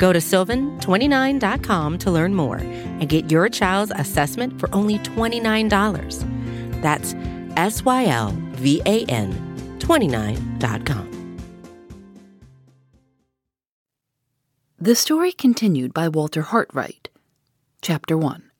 Go 0.00 0.14
to 0.14 0.18
sylvan29.com 0.18 1.98
to 1.98 2.10
learn 2.10 2.34
more 2.34 2.56
and 2.56 3.06
get 3.06 3.30
your 3.30 3.50
child's 3.50 3.92
assessment 3.94 4.58
for 4.58 4.74
only 4.74 4.98
$29. 5.00 6.80
That's 6.80 7.14
S 7.58 7.84
Y 7.84 8.06
L 8.06 8.34
V 8.52 8.80
A 8.86 9.04
N 9.04 9.30
29.com. 9.78 11.06
The 14.78 14.94
story 14.94 15.32
continued 15.32 15.92
by 15.92 16.08
Walter 16.08 16.44
Hartright. 16.44 17.08
Chapter 17.82 18.16
1. 18.16 18.50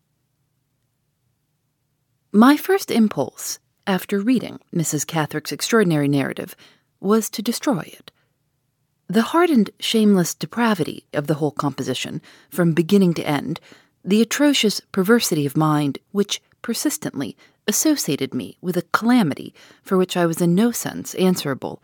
My 2.32 2.58
first 2.58 2.90
impulse, 2.90 3.58
after 3.86 4.20
reading 4.20 4.60
Mrs. 4.74 5.06
Catherick's 5.06 5.52
extraordinary 5.52 6.08
narrative, 6.08 6.54
was 7.00 7.30
to 7.30 7.40
destroy 7.40 7.80
it. 7.80 8.12
The 9.10 9.22
hardened, 9.22 9.70
shameless 9.80 10.36
depravity 10.36 11.04
of 11.12 11.26
the 11.26 11.34
whole 11.34 11.50
composition, 11.50 12.22
from 12.48 12.74
beginning 12.74 13.12
to 13.14 13.26
end, 13.26 13.58
the 14.04 14.22
atrocious 14.22 14.78
perversity 14.92 15.44
of 15.44 15.56
mind 15.56 15.98
which 16.12 16.40
persistently 16.62 17.36
associated 17.66 18.34
me 18.34 18.56
with 18.60 18.76
a 18.76 18.86
calamity 18.92 19.52
for 19.82 19.98
which 19.98 20.16
I 20.16 20.26
was 20.26 20.40
in 20.40 20.54
no 20.54 20.70
sense 20.70 21.16
answerable, 21.16 21.82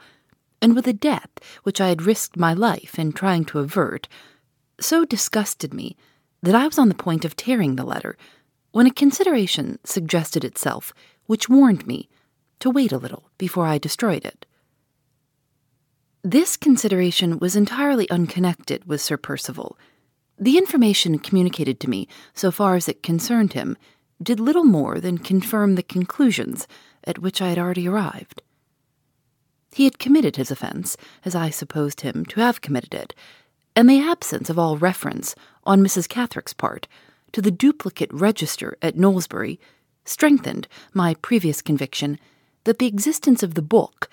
and 0.63 0.77
with 0.77 0.87
a 0.87 0.93
death 0.93 1.31
which 1.65 1.81
I 1.81 1.89
had 1.89 2.03
risked 2.03 2.37
my 2.37 2.55
life 2.55 2.97
in 2.97 3.11
trying 3.11 3.45
to 3.47 3.59
avert, 3.59 4.07
so 4.81 5.05
disgusted 5.05 5.75
me 5.75 5.97
that 6.45 6.55
I 6.55 6.69
was 6.69 6.79
on 6.79 6.89
the 6.89 6.95
point 6.95 7.25
of 7.25 7.35
tearing 7.35 7.75
the 7.75 7.83
letter 7.83 8.17
when 8.71 8.87
a 8.87 8.93
consideration 8.93 9.81
suggested 9.83 10.45
itself 10.45 10.95
which 11.27 11.49
warned 11.49 11.89
me 11.89 12.09
to 12.61 12.71
wait 12.71 12.93
a 12.93 12.99
little 12.99 13.33
before 13.37 13.67
I 13.67 13.79
destroyed 13.79 14.25
it. 14.25 14.47
This 16.29 16.57
consideration 16.57 17.39
was 17.39 17.55
entirely 17.55 18.11
unconnected 18.11 18.85
with 18.85 19.01
Sir 19.01 19.17
Percival. 19.17 19.79
The 20.37 20.59
information 20.59 21.21
communicated 21.21 21.79
to 21.79 21.89
me, 21.89 22.09
so 22.35 22.51
far 22.51 22.75
as 22.75 22.89
it 22.89 23.01
concerned 23.01 23.53
him, 23.53 23.77
did 24.21 24.41
little 24.41 24.65
more 24.65 24.99
than 24.99 25.19
confirm 25.19 25.77
the 25.77 25.85
conclusions 25.85 26.67
at 27.05 27.21
which 27.21 27.41
I 27.41 27.51
had 27.51 27.61
already 27.61 27.87
arrived. 27.87 28.43
He 29.71 29.85
had 29.85 30.01
committed 30.01 30.35
his 30.35 30.51
offense, 30.51 30.97
as 31.25 31.37
I 31.37 31.51
supposed 31.51 32.01
him 32.01 32.25
to 32.25 32.41
have 32.41 32.61
committed 32.61 32.93
it, 32.93 33.15
and 33.77 33.89
the 33.89 34.01
absence 34.01 34.51
of 34.51 34.59
all 34.59 34.77
reference, 34.77 35.37
on 35.63 35.81
Mrs. 35.81 36.09
Catherick's 36.09 36.55
part, 36.55 36.89
to 37.31 37.41
the 37.41 37.53
duplicate 37.53 38.13
register 38.13 38.77
at 38.83 38.97
Knowlesbury 38.97 39.61
strengthened 40.05 40.67
my 40.93 41.15
previous 41.23 41.63
conviction 41.63 42.19
that 42.65 42.81
the 42.81 42.89
existence 42.89 43.45
of 43.45 43.55
the 43.55 43.63
book 43.63 44.11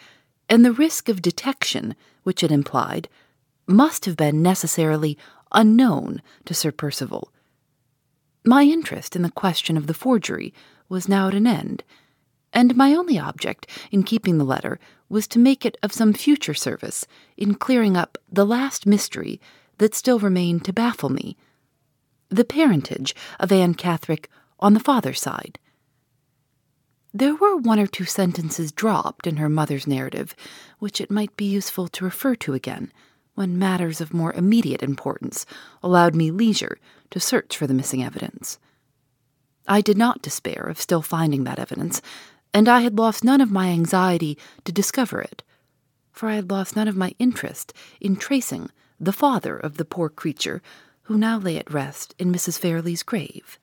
and 0.49 0.63
the 0.63 0.73
risk 0.73 1.09
of 1.09 1.22
detection 1.22 1.95
which 2.23 2.44
it 2.44 2.52
implied 2.52 3.09
must 3.67 4.05
have 4.05 4.17
been 4.17 4.41
necessarily 4.41 5.17
unknown 5.52 6.22
to 6.45 6.53
Sir 6.53 6.72
Percival. 6.72 7.31
My 8.45 8.64
interest 8.64 9.16
in 9.16 9.21
the 9.21 9.31
question 9.31 9.77
of 9.77 9.88
the 9.88 9.94
forgery 9.94 10.53
was 10.89 11.08
now 11.08 11.27
at 11.27 11.33
an 11.33 11.47
end, 11.47 11.83
and 12.52 12.75
my 12.75 12.94
only 12.94 13.17
object 13.17 13.67
in 13.91 14.03
keeping 14.03 14.38
the 14.38 14.44
letter 14.44 14.80
was 15.09 15.27
to 15.27 15.39
make 15.39 15.66
it 15.66 15.77
of 15.81 15.93
some 15.93 16.14
future 16.14 16.54
service 16.54 17.08
in 17.37 17.55
clearing 17.55 17.95
up 17.95 18.17
the 18.31 18.45
last 18.45 18.86
mystery 18.86 19.39
that 19.77 19.95
still 19.95 20.20
remained 20.20 20.65
to 20.65 20.73
baffle 20.73 21.10
me 21.10 21.37
the 22.30 22.43
parentage 22.43 23.15
of 23.39 23.52
Anne 23.52 23.75
Catherick 23.75 24.27
on 24.60 24.73
the 24.73 24.80
father's 24.80 25.21
side. 25.21 25.60
There 27.15 27.35
were 27.35 27.55
one 27.55 27.79
or 27.79 27.85
two 27.85 28.05
sentences 28.05 28.71
dropped 28.71 29.27
in 29.27 29.37
her 29.37 29.49
mother's 29.49 29.85
narrative 29.85 30.35
which 30.79 30.99
it 30.99 31.11
might 31.11 31.37
be 31.37 31.45
useful 31.45 31.87
to 31.89 32.05
refer 32.05 32.33
to 32.35 32.55
again 32.55 32.91
when 33.35 33.59
matters 33.59 34.01
of 34.01 34.13
more 34.13 34.33
immediate 34.33 34.81
importance 34.81 35.45
allowed 35.83 36.15
me 36.15 36.31
leisure 36.31 36.79
to 37.11 37.19
search 37.19 37.55
for 37.55 37.67
the 37.67 37.73
missing 37.73 38.03
evidence. 38.03 38.57
I 39.67 39.81
did 39.81 39.97
not 39.97 40.23
despair 40.23 40.63
of 40.63 40.81
still 40.81 41.03
finding 41.03 41.43
that 41.43 41.59
evidence, 41.59 42.01
and 42.53 42.67
I 42.67 42.81
had 42.81 42.97
lost 42.97 43.23
none 43.23 43.41
of 43.41 43.51
my 43.51 43.67
anxiety 43.67 44.37
to 44.65 44.71
discover 44.71 45.21
it, 45.21 45.43
for 46.11 46.30
I 46.30 46.35
had 46.35 46.49
lost 46.49 46.75
none 46.75 46.87
of 46.87 46.97
my 46.97 47.13
interest 47.19 47.73
in 48.01 48.15
tracing 48.15 48.69
the 48.99 49.13
father 49.13 49.55
of 49.55 49.77
the 49.77 49.85
poor 49.85 50.09
creature 50.09 50.61
who 51.03 51.17
now 51.17 51.37
lay 51.37 51.57
at 51.57 51.71
rest 51.71 52.15
in 52.17 52.31
Mrs. 52.31 52.57
Fairlie's 52.57 53.03
grave. 53.03 53.59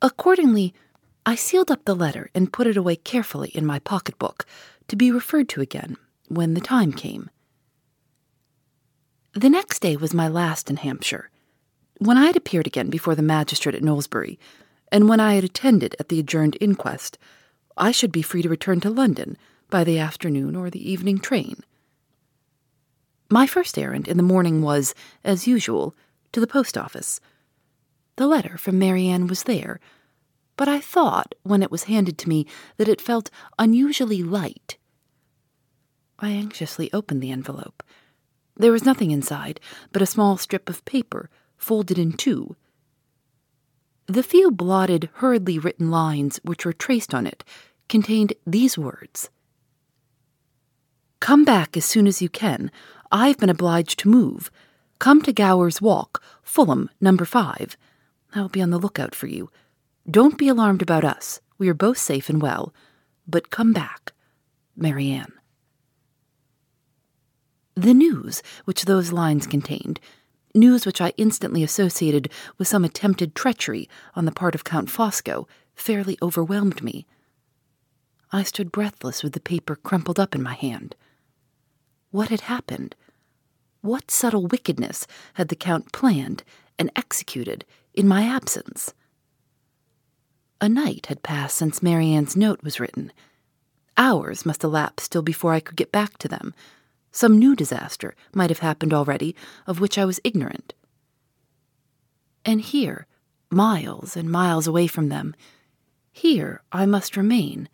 Accordingly, 0.00 0.74
I 1.24 1.36
sealed 1.36 1.70
up 1.70 1.84
the 1.84 1.94
letter 1.94 2.30
and 2.34 2.52
put 2.52 2.66
it 2.66 2.76
away 2.76 2.96
carefully 2.96 3.50
in 3.50 3.64
my 3.64 3.78
pocketbook 3.78 4.44
to 4.88 4.96
be 4.96 5.12
referred 5.12 5.48
to 5.50 5.60
again 5.60 5.96
when 6.28 6.54
the 6.54 6.60
time 6.60 6.92
came. 6.92 7.30
The 9.34 9.48
next 9.50 9.80
day 9.80 9.96
was 9.96 10.12
my 10.12 10.28
last 10.28 10.68
in 10.68 10.76
Hampshire. 10.76 11.30
When 11.98 12.18
I 12.18 12.26
had 12.26 12.36
appeared 12.36 12.66
again 12.66 12.90
before 12.90 13.14
the 13.14 13.22
magistrate 13.22 13.74
at 13.74 13.82
Knowlesbury, 13.82 14.38
and 14.90 15.08
when 15.08 15.20
I 15.20 15.34
had 15.34 15.44
attended 15.44 15.94
at 16.00 16.08
the 16.08 16.18
adjourned 16.18 16.58
inquest, 16.60 17.18
I 17.76 17.92
should 17.92 18.12
be 18.12 18.22
free 18.22 18.42
to 18.42 18.48
return 18.48 18.80
to 18.80 18.90
London 18.90 19.38
by 19.70 19.84
the 19.84 19.98
afternoon 19.98 20.56
or 20.56 20.68
the 20.68 20.90
evening 20.90 21.18
train. 21.18 21.62
My 23.30 23.46
first 23.46 23.78
errand 23.78 24.08
in 24.08 24.16
the 24.16 24.22
morning 24.22 24.60
was, 24.60 24.94
as 25.24 25.46
usual, 25.46 25.94
to 26.32 26.40
the 26.40 26.46
post 26.46 26.76
office. 26.76 27.20
The 28.16 28.26
letter 28.26 28.58
from 28.58 28.78
Marian 28.78 29.28
was 29.28 29.44
there, 29.44 29.80
but 30.62 30.68
I 30.68 30.78
thought, 30.78 31.34
when 31.42 31.60
it 31.60 31.72
was 31.72 31.90
handed 31.90 32.16
to 32.18 32.28
me, 32.28 32.46
that 32.76 32.86
it 32.86 33.00
felt 33.00 33.32
unusually 33.58 34.22
light. 34.22 34.78
I 36.20 36.28
anxiously 36.28 36.88
opened 36.92 37.20
the 37.20 37.32
envelope. 37.32 37.82
There 38.56 38.70
was 38.70 38.84
nothing 38.84 39.10
inside 39.10 39.58
but 39.90 40.02
a 40.02 40.06
small 40.06 40.36
strip 40.36 40.70
of 40.70 40.84
paper, 40.84 41.28
folded 41.56 41.98
in 41.98 42.12
two. 42.12 42.54
The 44.06 44.22
few 44.22 44.52
blotted, 44.52 45.10
hurriedly 45.14 45.58
written 45.58 45.90
lines 45.90 46.38
which 46.44 46.64
were 46.64 46.72
traced 46.72 47.12
on 47.12 47.26
it 47.26 47.42
contained 47.88 48.32
these 48.46 48.78
words 48.78 49.30
Come 51.18 51.44
back 51.44 51.76
as 51.76 51.84
soon 51.84 52.06
as 52.06 52.22
you 52.22 52.28
can. 52.28 52.70
I've 53.10 53.38
been 53.38 53.50
obliged 53.50 53.98
to 53.98 54.08
move. 54.08 54.48
Come 55.00 55.22
to 55.22 55.32
Gower's 55.32 55.82
Walk, 55.82 56.22
Fulham, 56.44 56.88
number 57.00 57.24
five. 57.24 57.76
I'll 58.32 58.48
be 58.48 58.62
on 58.62 58.70
the 58.70 58.78
lookout 58.78 59.16
for 59.16 59.26
you. 59.26 59.50
Don't 60.10 60.36
be 60.36 60.48
alarmed 60.48 60.82
about 60.82 61.04
us. 61.04 61.40
We 61.58 61.68
are 61.68 61.74
both 61.74 61.98
safe 61.98 62.28
and 62.28 62.42
well. 62.42 62.74
But 63.26 63.50
come 63.50 63.72
back. 63.72 64.12
Marian. 64.76 65.32
The 67.74 67.94
news 67.94 68.42
which 68.64 68.84
those 68.84 69.12
lines 69.12 69.46
contained, 69.46 70.00
news 70.54 70.84
which 70.84 71.00
I 71.00 71.12
instantly 71.16 71.62
associated 71.62 72.30
with 72.58 72.68
some 72.68 72.84
attempted 72.84 73.34
treachery 73.34 73.88
on 74.14 74.24
the 74.24 74.32
part 74.32 74.54
of 74.54 74.64
Count 74.64 74.90
Fosco, 74.90 75.46
fairly 75.74 76.18
overwhelmed 76.20 76.82
me. 76.82 77.06
I 78.32 78.42
stood 78.42 78.72
breathless 78.72 79.22
with 79.22 79.32
the 79.34 79.40
paper 79.40 79.76
crumpled 79.76 80.18
up 80.18 80.34
in 80.34 80.42
my 80.42 80.54
hand. 80.54 80.96
What 82.10 82.28
had 82.28 82.42
happened? 82.42 82.96
What 83.82 84.10
subtle 84.10 84.46
wickedness 84.46 85.06
had 85.34 85.48
the 85.48 85.56
Count 85.56 85.92
planned 85.92 86.42
and 86.78 86.90
executed 86.96 87.64
in 87.94 88.08
my 88.08 88.24
absence? 88.24 88.94
A 90.62 90.68
night 90.68 91.06
had 91.06 91.24
passed 91.24 91.56
since 91.56 91.82
Marian's 91.82 92.36
note 92.36 92.62
was 92.62 92.78
written. 92.78 93.12
Hours 93.96 94.46
must 94.46 94.62
elapse 94.62 95.02
still 95.02 95.20
before 95.20 95.52
I 95.52 95.58
could 95.58 95.74
get 95.74 95.90
back 95.90 96.18
to 96.18 96.28
them. 96.28 96.54
Some 97.10 97.36
new 97.36 97.56
disaster 97.56 98.14
might 98.32 98.48
have 98.48 98.60
happened 98.60 98.94
already, 98.94 99.34
of 99.66 99.80
which 99.80 99.98
I 99.98 100.04
was 100.04 100.20
ignorant. 100.22 100.72
And 102.44 102.60
here, 102.60 103.08
miles 103.50 104.16
and 104.16 104.30
miles 104.30 104.68
away 104.68 104.86
from 104.86 105.08
them, 105.08 105.34
here 106.12 106.62
I 106.70 106.86
must 106.86 107.16
remain, 107.16 107.68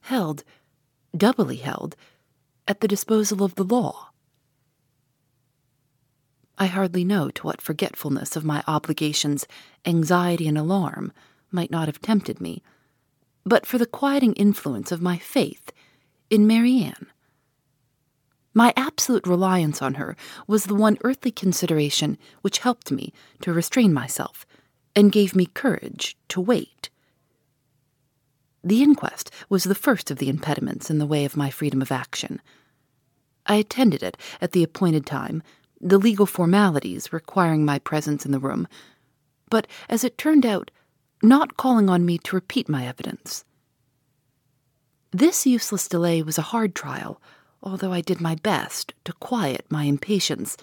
held, 0.00 0.42
doubly 1.16 1.58
held, 1.58 1.94
at 2.66 2.80
the 2.80 2.88
disposal 2.88 3.44
of 3.44 3.54
the 3.54 3.62
law. 3.62 4.08
I 6.58 6.66
hardly 6.66 7.04
know 7.04 7.30
to 7.30 7.42
what 7.44 7.62
forgetfulness 7.62 8.34
of 8.34 8.44
my 8.44 8.64
obligations, 8.66 9.46
anxiety, 9.84 10.48
and 10.48 10.58
alarm 10.58 11.12
might 11.56 11.72
not 11.72 11.88
have 11.88 12.00
tempted 12.00 12.40
me, 12.40 12.62
but 13.44 13.66
for 13.66 13.78
the 13.78 13.86
quieting 13.86 14.34
influence 14.34 14.92
of 14.92 15.02
my 15.02 15.18
faith 15.18 15.72
in 16.30 16.46
Marian. 16.46 17.08
My 18.54 18.72
absolute 18.76 19.26
reliance 19.26 19.82
on 19.82 19.94
her 19.94 20.16
was 20.46 20.64
the 20.64 20.74
one 20.74 20.98
earthly 21.02 21.30
consideration 21.30 22.16
which 22.42 22.58
helped 22.58 22.90
me 22.92 23.12
to 23.40 23.52
restrain 23.52 23.92
myself 23.92 24.46
and 24.94 25.10
gave 25.10 25.34
me 25.34 25.46
courage 25.46 26.16
to 26.28 26.40
wait. 26.40 26.90
The 28.62 28.82
inquest 28.82 29.30
was 29.48 29.64
the 29.64 29.74
first 29.74 30.10
of 30.10 30.18
the 30.18 30.28
impediments 30.28 30.90
in 30.90 30.98
the 30.98 31.06
way 31.06 31.24
of 31.24 31.36
my 31.36 31.50
freedom 31.50 31.80
of 31.82 31.92
action. 31.92 32.40
I 33.46 33.56
attended 33.56 34.02
it 34.02 34.16
at 34.40 34.52
the 34.52 34.62
appointed 34.62 35.06
time, 35.06 35.42
the 35.80 35.98
legal 35.98 36.26
formalities 36.26 37.12
requiring 37.12 37.64
my 37.64 37.78
presence 37.78 38.26
in 38.26 38.32
the 38.32 38.40
room, 38.40 38.66
but 39.50 39.66
as 39.88 40.02
it 40.02 40.18
turned 40.18 40.44
out, 40.44 40.70
not 41.28 41.56
calling 41.56 41.88
on 41.88 42.06
me 42.06 42.18
to 42.18 42.36
repeat 42.36 42.68
my 42.68 42.86
evidence. 42.86 43.44
This 45.12 45.46
useless 45.46 45.88
delay 45.88 46.22
was 46.22 46.38
a 46.38 46.42
hard 46.52 46.74
trial, 46.74 47.20
although 47.62 47.92
I 47.92 48.00
did 48.00 48.20
my 48.20 48.34
best 48.36 48.94
to 49.04 49.12
quiet 49.14 49.64
my 49.70 49.84
impatience 49.84 50.56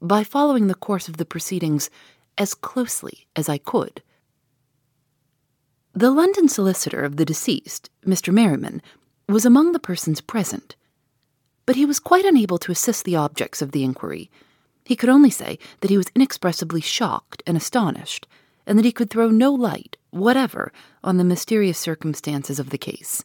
by 0.00 0.24
following 0.24 0.66
the 0.66 0.74
course 0.74 1.08
of 1.08 1.16
the 1.16 1.24
proceedings 1.24 1.90
as 2.36 2.54
closely 2.54 3.26
as 3.36 3.48
I 3.48 3.58
could. 3.58 4.02
The 5.92 6.10
London 6.10 6.48
solicitor 6.48 7.02
of 7.02 7.16
the 7.16 7.24
deceased, 7.24 7.90
Mr. 8.06 8.32
Merriman, 8.32 8.80
was 9.28 9.44
among 9.44 9.72
the 9.72 9.80
persons 9.80 10.20
present, 10.20 10.76
but 11.66 11.76
he 11.76 11.84
was 11.84 12.00
quite 12.00 12.24
unable 12.24 12.58
to 12.58 12.72
assist 12.72 13.04
the 13.04 13.16
objects 13.16 13.60
of 13.60 13.72
the 13.72 13.84
inquiry. 13.84 14.30
He 14.84 14.96
could 14.96 15.08
only 15.08 15.30
say 15.30 15.58
that 15.80 15.90
he 15.90 15.96
was 15.96 16.10
inexpressibly 16.14 16.80
shocked 16.80 17.42
and 17.46 17.56
astonished, 17.56 18.26
and 18.66 18.78
that 18.78 18.84
he 18.84 18.92
could 18.92 19.10
throw 19.10 19.28
no 19.28 19.52
light 19.52 19.96
whatever 20.10 20.72
on 21.02 21.16
the 21.16 21.24
mysterious 21.24 21.78
circumstances 21.78 22.58
of 22.58 22.70
the 22.70 22.78
case. 22.78 23.24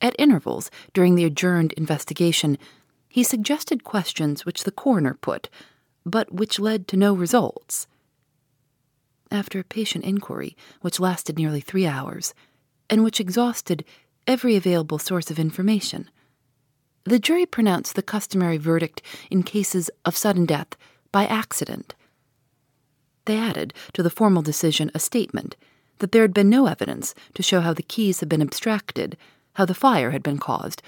At 0.00 0.16
intervals 0.18 0.70
during 0.92 1.14
the 1.14 1.24
adjourned 1.24 1.72
investigation, 1.74 2.58
he 3.08 3.22
suggested 3.22 3.84
questions 3.84 4.44
which 4.44 4.64
the 4.64 4.72
coroner 4.72 5.14
put, 5.14 5.48
but 6.04 6.32
which 6.32 6.58
led 6.58 6.88
to 6.88 6.96
no 6.96 7.14
results. 7.14 7.86
After 9.30 9.60
a 9.60 9.64
patient 9.64 10.04
inquiry, 10.04 10.56
which 10.80 11.00
lasted 11.00 11.38
nearly 11.38 11.60
three 11.60 11.86
hours, 11.86 12.34
and 12.90 13.04
which 13.04 13.20
exhausted 13.20 13.84
every 14.26 14.56
available 14.56 14.98
source 14.98 15.30
of 15.30 15.38
information, 15.38 16.10
the 17.04 17.18
jury 17.18 17.46
pronounced 17.46 17.94
the 17.94 18.02
customary 18.02 18.58
verdict 18.58 19.02
in 19.30 19.42
cases 19.42 19.90
of 20.04 20.16
sudden 20.16 20.46
death 20.46 20.76
by 21.10 21.26
accident. 21.26 21.94
They 23.24 23.36
added 23.36 23.72
to 23.92 24.02
the 24.02 24.10
formal 24.10 24.42
decision 24.42 24.90
a 24.94 24.98
statement 24.98 25.56
that 25.98 26.12
there 26.12 26.22
had 26.22 26.34
been 26.34 26.50
no 26.50 26.66
evidence 26.66 27.14
to 27.34 27.42
show 27.42 27.60
how 27.60 27.72
the 27.72 27.82
keys 27.82 28.20
had 28.20 28.28
been 28.28 28.42
abstracted 28.42 29.16
how 29.54 29.64
the 29.64 29.74
fire 29.74 30.10
had 30.10 30.22
been 30.22 30.38
caused, 30.38 30.82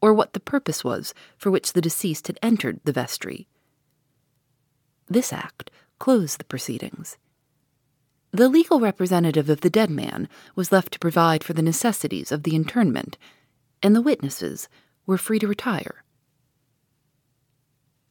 or 0.00 0.12
what 0.12 0.32
the 0.32 0.40
purpose 0.40 0.84
was 0.84 1.14
for 1.36 1.50
which 1.50 1.72
the 1.72 1.80
deceased 1.80 2.26
had 2.26 2.38
entered 2.42 2.80
the 2.84 2.92
vestry. 2.92 3.46
This 5.08 5.32
act 5.32 5.70
closed 5.98 6.38
the 6.38 6.44
proceedings. 6.44 7.16
The 8.30 8.48
legal 8.48 8.78
representative 8.78 9.48
of 9.48 9.62
the 9.62 9.70
dead 9.70 9.90
man 9.90 10.28
was 10.54 10.70
left 10.70 10.92
to 10.92 10.98
provide 10.98 11.42
for 11.42 11.54
the 11.54 11.62
necessities 11.62 12.30
of 12.30 12.42
the 12.42 12.54
internment, 12.54 13.16
and 13.82 13.96
the 13.96 14.02
witnesses 14.02 14.68
were 15.06 15.18
free 15.18 15.38
to 15.38 15.48
retire. 15.48 16.04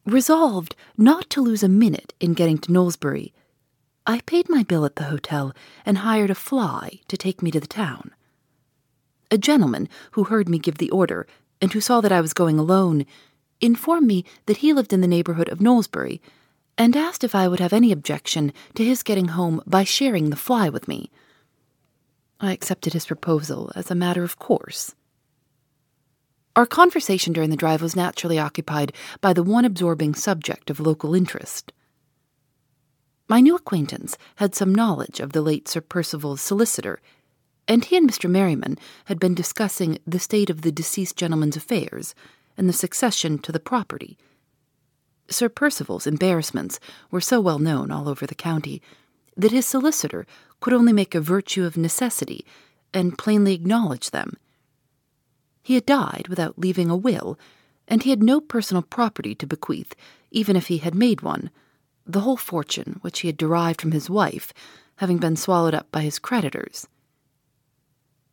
Resolved 0.05 0.75
not 0.97 1.29
to 1.29 1.41
lose 1.41 1.63
a 1.63 1.69
minute 1.69 2.13
in 2.19 2.33
getting 2.33 2.57
to 2.57 2.71
Knowlesbury, 2.71 3.33
I 4.09 4.21
paid 4.21 4.47
my 4.47 4.63
bill 4.63 4.85
at 4.85 4.95
the 4.95 5.03
hotel 5.03 5.53
and 5.85 5.97
hired 5.97 6.29
a 6.29 6.35
fly 6.35 7.01
to 7.09 7.17
take 7.17 7.43
me 7.43 7.51
to 7.51 7.59
the 7.59 7.67
town. 7.67 8.11
A 9.29 9.37
gentleman 9.37 9.89
who 10.11 10.23
heard 10.23 10.47
me 10.47 10.59
give 10.59 10.77
the 10.77 10.89
order 10.91 11.27
and 11.61 11.73
who 11.73 11.81
saw 11.81 11.99
that 11.99 12.13
I 12.13 12.21
was 12.21 12.33
going 12.33 12.57
alone 12.57 13.05
informed 13.59 14.07
me 14.07 14.23
that 14.45 14.57
he 14.57 14.71
lived 14.71 14.93
in 14.93 15.01
the 15.01 15.07
neighborhood 15.07 15.49
of 15.49 15.59
Knowlesbury 15.59 16.21
and 16.77 16.95
asked 16.95 17.25
if 17.25 17.35
I 17.35 17.49
would 17.49 17.59
have 17.59 17.73
any 17.73 17.91
objection 17.91 18.53
to 18.75 18.85
his 18.85 19.03
getting 19.03 19.29
home 19.29 19.61
by 19.67 19.83
sharing 19.83 20.29
the 20.29 20.37
fly 20.37 20.69
with 20.69 20.87
me. 20.87 21.11
I 22.39 22.53
accepted 22.53 22.93
his 22.93 23.07
proposal 23.07 23.73
as 23.75 23.91
a 23.91 23.95
matter 23.95 24.23
of 24.23 24.39
course. 24.39 24.95
Our 26.55 26.65
conversation 26.65 27.33
during 27.33 27.49
the 27.49 27.57
drive 27.57 27.81
was 27.81 27.95
naturally 27.95 28.39
occupied 28.39 28.93
by 29.19 29.33
the 29.33 29.43
one 29.43 29.65
absorbing 29.65 30.15
subject 30.15 30.69
of 30.69 30.79
local 30.79 31.13
interest. 31.13 31.73
My 33.27 33.41
new 33.41 33.55
acquaintance 33.55 34.17
had 34.37 34.55
some 34.55 34.73
knowledge 34.73 35.19
of 35.19 35.33
the 35.33 35.41
late 35.41 35.67
Sir 35.67 35.81
Percival's 35.81 36.41
solicitor 36.41 36.99
and 37.67 37.83
he 37.83 37.97
and 37.97 38.09
Mr. 38.09 38.29
Merriman 38.29 38.77
had 39.05 39.19
been 39.19 39.35
discussing 39.35 39.99
the 40.07 40.19
state 40.19 40.49
of 40.49 40.61
the 40.61 40.71
deceased 40.71 41.17
gentleman's 41.17 41.57
affairs 41.57 42.15
and 42.57 42.67
the 42.67 42.73
succession 42.73 43.37
to 43.39 43.51
the 43.51 43.59
property. 43.59 44.17
Sir 45.29 45.49
Percival's 45.49 46.07
embarrassments 46.07 46.79
were 47.11 47.21
so 47.21 47.41
well 47.41 47.59
known 47.59 47.91
all 47.91 48.07
over 48.07 48.25
the 48.25 48.35
county 48.35 48.81
that 49.35 49.51
his 49.51 49.65
solicitor 49.65 50.25
could 50.61 50.73
only 50.73 50.93
make 50.93 51.13
a 51.13 51.21
virtue 51.21 51.65
of 51.65 51.77
necessity 51.77 52.45
and 52.93 53.17
plainly 53.17 53.53
acknowledge 53.53 54.11
them. 54.11 54.37
He 55.61 55.75
had 55.75 55.85
died 55.85 56.27
without 56.29 56.57
leaving 56.57 56.89
a 56.89 56.95
will, 56.95 57.37
and 57.87 58.03
he 58.03 58.09
had 58.09 58.23
no 58.23 58.39
personal 58.39 58.81
property 58.81 59.35
to 59.35 59.45
bequeath, 59.45 59.93
even 60.31 60.55
if 60.55 60.67
he 60.67 60.77
had 60.77 60.95
made 60.95 61.21
one, 61.21 61.51
the 62.07 62.21
whole 62.21 62.37
fortune 62.37 62.97
which 63.01 63.19
he 63.19 63.27
had 63.27 63.37
derived 63.37 63.81
from 63.81 63.91
his 63.91 64.09
wife 64.09 64.53
having 64.97 65.17
been 65.17 65.35
swallowed 65.35 65.73
up 65.73 65.91
by 65.91 66.01
his 66.01 66.19
creditors. 66.19 66.87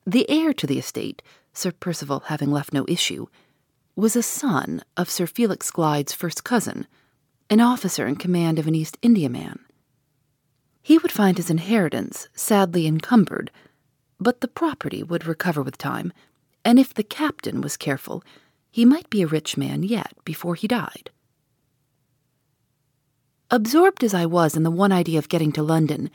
The 0.06 0.28
heir 0.30 0.52
to 0.54 0.66
the 0.66 0.78
estate, 0.78 1.22
Sir 1.52 1.72
Percival 1.72 2.20
having 2.26 2.50
left 2.50 2.72
no 2.72 2.84
issue, 2.88 3.26
was 3.96 4.16
a 4.16 4.22
son 4.22 4.82
of 4.96 5.10
Sir 5.10 5.26
Felix 5.26 5.70
Glyde's 5.70 6.12
first 6.12 6.44
cousin, 6.44 6.86
an 7.50 7.60
officer 7.60 8.06
in 8.06 8.16
command 8.16 8.58
of 8.58 8.66
an 8.66 8.74
East 8.74 8.98
Indiaman. 9.02 9.60
He 10.82 10.98
would 10.98 11.12
find 11.12 11.36
his 11.36 11.50
inheritance 11.50 12.28
sadly 12.34 12.86
encumbered, 12.86 13.50
but 14.20 14.40
the 14.40 14.48
property 14.48 15.02
would 15.02 15.26
recover 15.26 15.62
with 15.62 15.78
time, 15.78 16.12
and 16.64 16.78
if 16.78 16.92
the 16.92 17.02
captain 17.02 17.60
was 17.60 17.76
careful, 17.76 18.22
he 18.70 18.84
might 18.84 19.08
be 19.10 19.22
a 19.22 19.26
rich 19.26 19.56
man 19.56 19.82
yet 19.82 20.12
before 20.24 20.54
he 20.54 20.66
died. 20.66 21.10
Absorbed 23.50 24.02
as 24.02 24.14
I 24.14 24.26
was 24.26 24.56
in 24.56 24.62
the 24.62 24.70
one 24.70 24.92
idea 24.92 25.18
of 25.18 25.28
getting 25.28 25.52
to 25.52 25.62
London, 25.62 26.10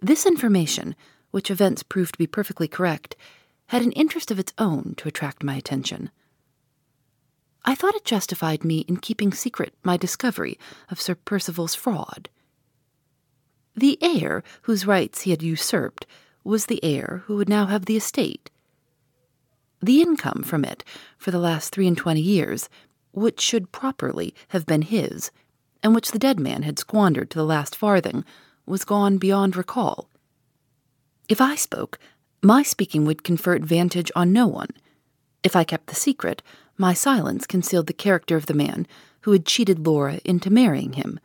this 0.00 0.26
information 0.26 0.96
which 1.30 1.50
events 1.50 1.82
proved 1.82 2.14
to 2.14 2.18
be 2.18 2.26
perfectly 2.26 2.66
correct, 2.66 3.16
had 3.66 3.82
an 3.82 3.92
interest 3.92 4.30
of 4.30 4.38
its 4.38 4.52
own 4.58 4.94
to 4.96 5.06
attract 5.06 5.44
my 5.44 5.54
attention. 5.54 6.10
I 7.64 7.74
thought 7.74 7.94
it 7.94 8.04
justified 8.04 8.64
me 8.64 8.80
in 8.88 8.96
keeping 8.96 9.32
secret 9.32 9.74
my 9.84 9.96
discovery 9.96 10.58
of 10.88 11.00
Sir 11.00 11.14
Percival's 11.14 11.74
fraud. 11.74 12.28
The 13.76 13.98
heir 14.02 14.42
whose 14.62 14.86
rights 14.86 15.22
he 15.22 15.30
had 15.30 15.42
usurped 15.42 16.06
was 16.42 16.66
the 16.66 16.82
heir 16.82 17.22
who 17.26 17.36
would 17.36 17.48
now 17.48 17.66
have 17.66 17.84
the 17.84 17.96
estate. 17.96 18.50
The 19.80 20.00
income 20.00 20.42
from 20.42 20.64
it 20.64 20.82
for 21.18 21.30
the 21.30 21.38
last 21.38 21.72
three 21.72 21.86
and 21.86 21.96
twenty 21.96 22.22
years, 22.22 22.68
which 23.12 23.40
should 23.40 23.72
properly 23.72 24.34
have 24.48 24.66
been 24.66 24.82
his, 24.82 25.30
and 25.82 25.94
which 25.94 26.10
the 26.10 26.18
dead 26.18 26.38
man 26.38 26.62
had 26.62 26.78
squandered 26.78 27.30
to 27.30 27.38
the 27.38 27.44
last 27.44 27.74
farthing, 27.74 28.24
was 28.66 28.84
gone 28.84 29.18
beyond 29.18 29.56
recall. 29.56 30.08
If 31.28 31.40
I 31.40 31.54
spoke, 31.54 31.98
my 32.42 32.62
speaking 32.62 33.04
would 33.04 33.24
confer 33.24 33.54
advantage 33.54 34.10
on 34.14 34.32
no 34.32 34.46
one. 34.46 34.70
If 35.42 35.56
I 35.56 35.64
kept 35.64 35.86
the 35.86 35.94
secret, 35.94 36.42
my 36.76 36.94
silence 36.94 37.46
concealed 37.46 37.86
the 37.86 37.92
character 37.92 38.36
of 38.36 38.46
the 38.46 38.54
man 38.54 38.86
who 39.22 39.32
had 39.32 39.46
cheated 39.46 39.86
Laura 39.86 40.20
into 40.24 40.50
marrying 40.50 40.94
him. 40.94 41.20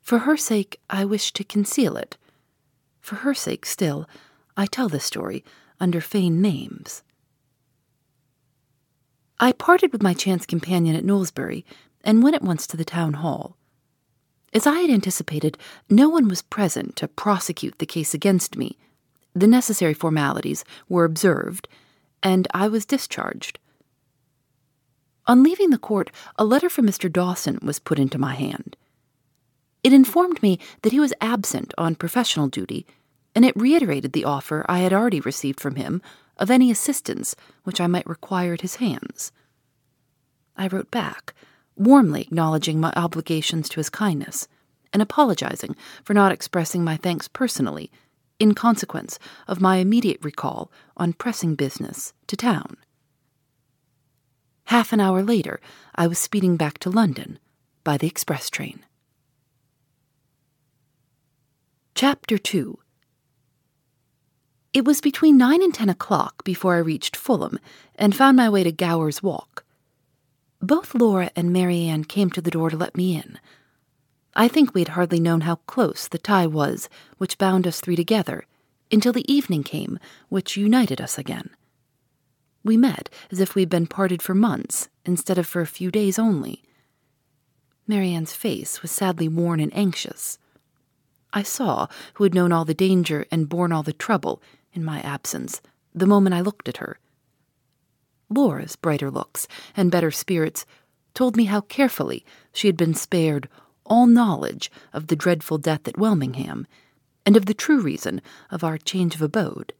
For 0.00 0.20
her 0.20 0.36
sake, 0.36 0.80
I 0.88 1.04
wished 1.04 1.36
to 1.36 1.44
conceal 1.44 1.96
it. 1.96 2.16
For 3.00 3.16
her 3.16 3.34
sake, 3.34 3.66
still, 3.66 4.08
I 4.56 4.66
tell 4.66 4.88
this 4.88 5.04
story 5.04 5.44
under 5.78 6.00
feigned 6.00 6.42
names. 6.42 7.02
I 9.38 9.52
parted 9.52 9.92
with 9.92 10.02
my 10.02 10.12
chance 10.12 10.44
companion 10.44 10.96
at 10.96 11.04
Knowlesbury 11.04 11.64
and 12.02 12.22
went 12.22 12.36
at 12.36 12.42
once 12.42 12.66
to 12.66 12.76
the 12.76 12.84
town 12.84 13.14
hall. 13.14 13.56
As 14.52 14.66
I 14.66 14.80
had 14.80 14.90
anticipated, 14.90 15.56
no 15.88 16.08
one 16.08 16.26
was 16.26 16.42
present 16.42 16.96
to 16.96 17.08
prosecute 17.08 17.78
the 17.78 17.86
case 17.86 18.14
against 18.14 18.56
me. 18.56 18.78
The 19.34 19.46
necessary 19.46 19.94
formalities 19.94 20.64
were 20.88 21.04
observed, 21.04 21.68
and 22.22 22.48
I 22.52 22.66
was 22.68 22.84
discharged. 22.84 23.58
On 25.26 25.44
leaving 25.44 25.70
the 25.70 25.78
court, 25.78 26.10
a 26.36 26.44
letter 26.44 26.68
from 26.68 26.86
Mr. 26.86 27.12
Dawson 27.12 27.60
was 27.62 27.78
put 27.78 28.00
into 28.00 28.18
my 28.18 28.34
hand. 28.34 28.76
It 29.84 29.92
informed 29.92 30.42
me 30.42 30.58
that 30.82 30.92
he 30.92 30.98
was 31.00 31.14
absent 31.20 31.72
on 31.78 31.94
professional 31.94 32.48
duty, 32.48 32.86
and 33.34 33.44
it 33.44 33.56
reiterated 33.56 34.12
the 34.12 34.24
offer 34.24 34.66
I 34.68 34.80
had 34.80 34.92
already 34.92 35.20
received 35.20 35.60
from 35.60 35.76
him 35.76 36.02
of 36.36 36.50
any 36.50 36.70
assistance 36.70 37.36
which 37.62 37.80
I 37.80 37.86
might 37.86 38.06
require 38.08 38.54
at 38.54 38.62
his 38.62 38.76
hands. 38.76 39.30
I 40.56 40.66
wrote 40.66 40.90
back 40.90 41.34
warmly 41.80 42.20
acknowledging 42.20 42.78
my 42.78 42.92
obligations 42.94 43.68
to 43.70 43.80
his 43.80 43.88
kindness, 43.88 44.46
and 44.92 45.00
apologizing 45.00 45.74
for 46.04 46.12
not 46.12 46.30
expressing 46.30 46.84
my 46.84 46.96
thanks 46.96 47.26
personally 47.26 47.90
in 48.38 48.54
consequence 48.54 49.18
of 49.48 49.60
my 49.60 49.76
immediate 49.76 50.22
recall 50.22 50.70
on 50.96 51.12
pressing 51.12 51.54
business 51.54 52.12
to 52.26 52.36
town. 52.36 52.76
Half 54.64 54.92
an 54.92 55.00
hour 55.00 55.22
later, 55.22 55.60
I 55.94 56.06
was 56.06 56.18
speeding 56.18 56.56
back 56.56 56.78
to 56.78 56.90
London 56.90 57.38
by 57.82 57.96
the 57.96 58.06
express 58.06 58.50
train. 58.50 58.84
Chapter 61.94 62.38
2 62.38 62.78
It 64.72 64.84
was 64.84 65.00
between 65.00 65.38
nine 65.38 65.62
and 65.62 65.74
ten 65.74 65.88
o'clock 65.88 66.44
before 66.44 66.74
I 66.74 66.78
reached 66.78 67.16
Fulham 67.16 67.58
and 67.94 68.14
found 68.14 68.36
my 68.36 68.48
way 68.48 68.64
to 68.64 68.72
Gower's 68.72 69.22
Walk. 69.22 69.64
Both 70.62 70.94
Laura 70.94 71.30
and 71.34 71.52
Marian 71.52 72.04
came 72.04 72.30
to 72.30 72.42
the 72.42 72.50
door 72.50 72.70
to 72.70 72.76
let 72.76 72.96
me 72.96 73.16
in. 73.16 73.38
I 74.34 74.46
think 74.46 74.74
we 74.74 74.82
had 74.82 74.90
hardly 74.90 75.18
known 75.18 75.42
how 75.42 75.56
close 75.66 76.06
the 76.06 76.18
tie 76.18 76.46
was 76.46 76.88
which 77.18 77.38
bound 77.38 77.66
us 77.66 77.80
three 77.80 77.96
together 77.96 78.44
until 78.92 79.12
the 79.12 79.30
evening 79.32 79.62
came 79.62 79.98
which 80.28 80.56
united 80.56 81.00
us 81.00 81.18
again. 81.18 81.50
We 82.62 82.76
met 82.76 83.08
as 83.30 83.40
if 83.40 83.54
we 83.54 83.62
had 83.62 83.70
been 83.70 83.86
parted 83.86 84.20
for 84.20 84.34
months 84.34 84.88
instead 85.06 85.38
of 85.38 85.46
for 85.46 85.62
a 85.62 85.66
few 85.66 85.90
days 85.90 86.18
only. 86.18 86.62
Marian's 87.86 88.34
face 88.34 88.82
was 88.82 88.90
sadly 88.90 89.28
worn 89.28 89.60
and 89.60 89.74
anxious. 89.74 90.38
I 91.32 91.42
saw 91.42 91.86
who 92.14 92.24
had 92.24 92.34
known 92.34 92.52
all 92.52 92.64
the 92.64 92.74
danger 92.74 93.24
and 93.30 93.48
borne 93.48 93.72
all 93.72 93.82
the 93.82 93.92
trouble 93.92 94.42
in 94.74 94.84
my 94.84 95.00
absence 95.00 95.62
the 95.94 96.06
moment 96.06 96.34
I 96.34 96.40
looked 96.40 96.68
at 96.68 96.76
her. 96.76 96.98
Laura's 98.30 98.76
brighter 98.76 99.10
looks 99.10 99.48
and 99.76 99.90
better 99.90 100.10
spirits 100.10 100.64
told 101.14 101.36
me 101.36 101.44
how 101.44 101.60
carefully 101.62 102.24
she 102.52 102.68
had 102.68 102.76
been 102.76 102.94
spared 102.94 103.48
all 103.84 104.06
knowledge 104.06 104.70
of 104.92 105.08
the 105.08 105.16
dreadful 105.16 105.58
death 105.58 105.88
at 105.88 105.98
Welmingham 105.98 106.66
and 107.26 107.36
of 107.36 107.46
the 107.46 107.54
true 107.54 107.80
reason 107.80 108.22
of 108.50 108.62
our 108.62 108.78
change 108.78 109.14
of 109.16 109.22
abode. 109.22 109.72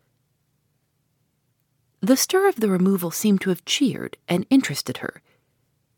The 2.01 2.17
stir 2.17 2.49
of 2.49 2.57
the 2.57 2.69
removal 2.69 3.11
seemed 3.11 3.41
to 3.43 3.51
have 3.51 3.65
cheered 3.65 4.17
and 4.27 4.47
interested 4.51 4.99
her. 4.99 5.23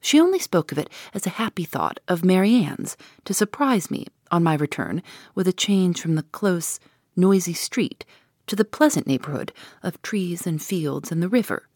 She 0.01 0.21
only 0.21 0.39
spoke 0.41 0.73
of 0.73 0.79
it 0.79 0.91
as 1.15 1.27
a 1.27 1.31
happy 1.31 1.65
thought 1.65 2.01
of 2.09 2.25
Marian's 2.25 2.97
to 3.25 3.33
surprise 3.33 3.91
me 3.91 4.09
on 4.31 4.43
my 4.43 4.55
return 4.55 5.03
with 5.35 5.47
a 5.47 5.53
change 5.53 6.01
from 6.01 6.17
the 6.17 6.25
close, 6.25 6.81
noisy 7.15 7.55
street 7.55 8.05
to 8.49 8.57
the 8.57 8.65
pleasant 8.65 9.07
neighborhood 9.07 9.53
of 9.83 10.03
trees 10.03 10.47
and 10.47 10.61
fields 10.61 11.13
and 11.13 11.23
the 11.23 11.29
river. 11.29 11.69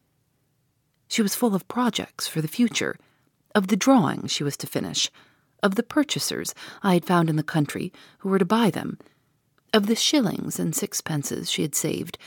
She 1.09 1.23
was 1.23 1.35
full 1.35 1.55
of 1.55 1.69
projects 1.69 2.27
for 2.27 2.41
the 2.41 2.49
future, 2.49 2.97
of 3.55 3.69
the 3.69 3.77
drawings 3.77 4.33
she 4.33 4.45
was 4.45 4.57
to 4.59 4.67
finish, 4.67 5.11
of 5.63 5.75
the 5.75 5.83
purchasers 5.83 6.55
I 6.83 6.95
had 6.95 7.05
found 7.05 7.31
in 7.31 7.37
the 7.37 7.43
country 7.43 7.93
who 8.19 8.29
were 8.29 8.39
to 8.39 8.45
buy 8.45 8.71
them, 8.71 8.99
of 9.73 9.87
the 9.87 9.97
shillings 9.97 10.59
and 10.59 10.75
sixpences 10.75 11.51
she 11.51 11.63
had 11.63 11.75
saved 11.75 12.19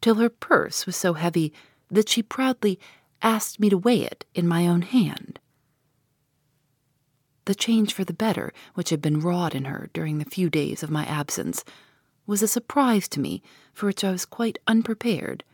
till 0.00 0.16
her 0.16 0.28
purse 0.28 0.86
was 0.86 0.96
so 0.96 1.14
heavy 1.14 1.52
that 1.90 2.08
she 2.08 2.22
proudly 2.22 2.78
asked 3.22 3.58
me 3.58 3.68
to 3.68 3.78
weigh 3.78 4.02
it 4.02 4.24
in 4.34 4.46
my 4.46 4.66
own 4.66 4.82
hand. 4.82 5.38
The 7.46 7.54
change 7.54 7.94
for 7.94 8.04
the 8.04 8.12
better 8.12 8.52
which 8.74 8.90
had 8.90 9.00
been 9.00 9.20
wrought 9.20 9.54
in 9.54 9.66
her 9.66 9.88
during 9.92 10.18
the 10.18 10.24
few 10.24 10.50
days 10.50 10.82
of 10.82 10.90
my 10.90 11.04
absence 11.06 11.64
was 12.26 12.42
a 12.42 12.48
surprise 12.48 13.08
to 13.08 13.20
me 13.20 13.42
for 13.72 13.86
which 13.86 14.02
I 14.02 14.10
was 14.10 14.24
quite 14.24 14.58
unprepared, 14.66 15.44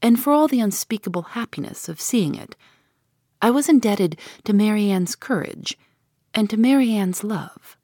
and 0.00 0.18
for 0.18 0.32
all 0.32 0.48
the 0.48 0.60
unspeakable 0.60 1.22
happiness 1.22 1.88
of 1.88 2.00
seeing 2.00 2.34
it, 2.34 2.56
I 3.40 3.50
was 3.50 3.68
indebted 3.68 4.18
to 4.44 4.52
Marian's 4.52 5.14
courage 5.14 5.78
and 6.34 6.48
to 6.50 6.56
Marian's 6.56 7.22
love. 7.24 7.76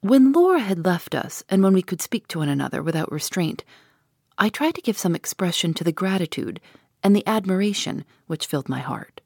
When 0.00 0.32
Laura 0.32 0.60
had 0.60 0.84
left 0.84 1.14
us, 1.14 1.42
and 1.48 1.62
when 1.62 1.72
we 1.72 1.82
could 1.82 2.02
speak 2.02 2.28
to 2.28 2.38
one 2.38 2.48
another 2.48 2.82
without 2.82 3.10
restraint, 3.10 3.64
I 4.36 4.48
tried 4.48 4.74
to 4.74 4.82
give 4.82 4.98
some 4.98 5.14
expression 5.14 5.72
to 5.74 5.84
the 5.84 5.92
gratitude 5.92 6.60
and 7.02 7.16
the 7.16 7.26
admiration 7.26 8.04
which 8.26 8.46
filled 8.46 8.68
my 8.68 8.80
heart. 8.80 9.20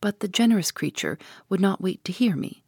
But 0.00 0.20
the 0.20 0.28
generous 0.28 0.70
creature 0.70 1.18
would 1.48 1.60
not 1.60 1.80
wait 1.80 2.04
to 2.04 2.12
hear 2.12 2.36
me. 2.36 2.62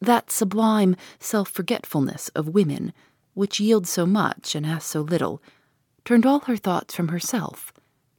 That 0.00 0.30
sublime 0.30 0.96
self 1.18 1.48
forgetfulness 1.48 2.28
of 2.30 2.48
women, 2.48 2.92
which 3.40 3.58
yields 3.58 3.88
so 3.88 4.04
much 4.04 4.54
and 4.54 4.66
asks 4.66 4.90
so 4.90 5.00
little, 5.00 5.42
turned 6.04 6.26
all 6.26 6.40
her 6.40 6.58
thoughts 6.58 6.94
from 6.94 7.08
herself 7.08 7.72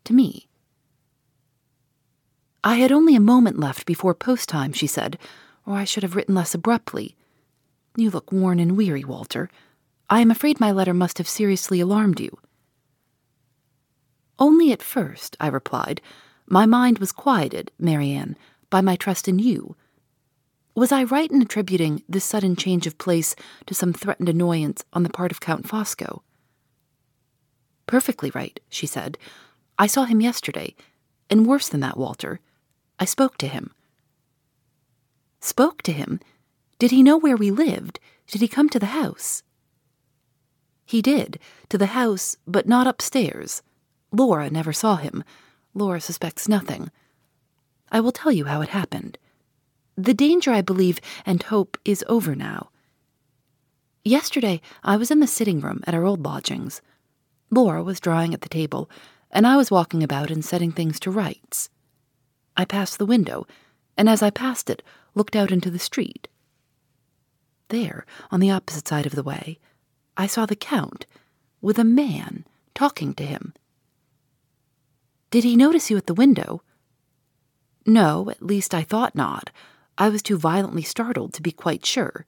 to 0.04 0.14
me. 0.14 0.48
I 2.64 2.78
had 2.78 2.92
only 2.92 3.16
a 3.16 3.20
moment 3.20 3.60
left 3.60 3.86
before 3.86 4.16
post 4.16 4.50
time, 4.50 4.74
she 4.74 4.88
said, 4.88 5.20
or 5.64 5.76
I 5.76 5.84
should 5.84 6.02
have 6.02 6.16
written 6.16 6.34
less 6.34 6.56
abruptly. 6.56 7.16
You 7.96 8.10
look 8.10 8.32
worn 8.32 8.60
and 8.60 8.76
weary, 8.76 9.04
Walter. 9.04 9.52
I 10.10 10.22
am 10.22 10.32
afraid 10.32 10.60
my 10.60 10.72
letter 10.72 10.94
must 10.94 11.20
have 11.20 11.30
seriously 11.30 11.80
alarmed 11.80 12.20
you. 12.20 12.40
Only 14.40 14.72
at 14.72 14.82
first, 14.82 15.38
I 15.40 15.50
replied. 15.50 16.02
My 16.48 16.66
mind 16.66 16.98
was 16.98 17.12
quieted, 17.12 17.70
Marian, 17.78 18.36
by 18.72 18.82
my 18.82 18.96
trust 18.96 19.28
in 19.28 19.38
you. 19.38 19.76
Was 20.74 20.94
I 20.94 21.04
right 21.04 21.30
in 21.30 21.42
attributing 21.42 22.02
this 22.08 22.24
sudden 22.24 22.56
change 22.56 22.88
of 22.88 22.98
place 22.98 23.36
to 23.66 23.74
some 23.74 23.92
threatened 23.92 24.30
annoyance 24.30 24.86
on 24.94 25.04
the 25.04 25.10
part 25.10 25.32
of 25.32 25.42
Count 25.42 25.68
Fosco? 25.68 26.22
Perfectly 27.88 28.32
right, 28.34 28.58
she 28.70 28.88
said. 28.88 29.18
I 29.78 29.88
saw 29.88 30.06
him 30.06 30.22
yesterday, 30.22 30.76
and 31.30 31.46
worse 31.46 31.68
than 31.68 31.82
that, 31.82 31.98
Walter. 31.98 32.40
I 33.00 33.06
spoke 33.06 33.38
to 33.40 33.48
him. 33.48 33.72
Spoke 35.42 35.82
to 35.82 35.92
him? 35.92 36.22
Did 36.80 36.92
he 36.92 37.04
know 37.04 37.18
where 37.18 37.36
we 37.36 37.52
lived? 37.52 38.00
Did 38.28 38.40
he 38.40 38.48
come 38.48 38.70
to 38.70 38.80
the 38.80 38.88
house? 38.98 39.44
He 40.86 41.02
did, 41.02 41.38
to 41.68 41.78
the 41.78 41.88
house, 41.88 42.38
but 42.48 42.68
not 42.68 42.88
upstairs. 42.88 43.62
Laura 44.14 44.50
never 44.50 44.72
saw 44.72 44.96
him. 44.96 45.24
Laura 45.74 46.00
suspects 46.00 46.48
nothing. 46.48 46.90
I 47.92 48.00
will 48.00 48.14
tell 48.14 48.32
you 48.32 48.46
how 48.46 48.62
it 48.62 48.70
happened. 48.70 49.18
The 49.98 50.14
danger, 50.14 50.52
I 50.52 50.62
believe 50.62 51.00
and 51.26 51.44
hope, 51.44 51.78
is 51.84 52.04
over 52.08 52.36
now. 52.36 52.70
Yesterday, 54.04 54.62
I 54.84 54.98
was 54.98 55.12
in 55.12 55.20
the 55.20 55.28
sitting 55.28 55.60
room 55.60 55.82
at 55.86 55.94
our 55.94 56.06
old 56.06 56.24
lodgings. 56.24 56.82
Laura 57.52 57.84
was 57.84 58.00
drawing 58.00 58.34
at 58.34 58.42
the 58.42 58.50
table, 58.50 58.90
and 59.30 59.46
I 59.46 59.58
was 59.58 59.70
walking 59.70 60.02
about 60.02 60.32
and 60.32 60.44
setting 60.44 60.72
things 60.72 61.00
to 61.02 61.12
rights. 61.12 61.70
I 62.58 62.66
passed 62.66 62.98
the 62.98 63.06
window, 63.06 63.46
and 63.98 64.10
as 64.10 64.24
I 64.24 64.30
passed 64.30 64.70
it, 64.70 64.82
looked 65.14 65.36
out 65.36 65.52
into 65.52 65.70
the 65.70 65.80
street. 65.80 66.28
There, 67.68 68.06
on 68.32 68.40
the 68.40 68.52
opposite 68.52 68.88
side 68.88 69.06
of 69.06 69.16
the 69.16 69.24
way, 69.24 69.60
I 70.18 70.28
saw 70.28 70.46
the 70.46 70.56
Count, 70.56 71.06
with 71.62 71.78
a 71.78 71.84
man 71.84 72.46
talking 72.74 73.14
to 73.16 73.26
him. 73.26 73.54
Did 75.30 75.44
he 75.44 75.56
notice 75.56 75.90
you 75.90 75.98
at 75.98 76.08
the 76.08 76.14
window? 76.14 76.64
No, 77.86 78.30
at 78.30 78.42
least 78.42 78.74
I 78.74 78.84
thought 78.84 79.16
not. 79.16 79.52
I 80.02 80.10
was 80.10 80.24
too 80.24 80.36
violently 80.36 80.82
startled 80.82 81.32
to 81.36 81.44
be 81.44 81.52
quite 81.52 81.86
sure. 81.86 82.26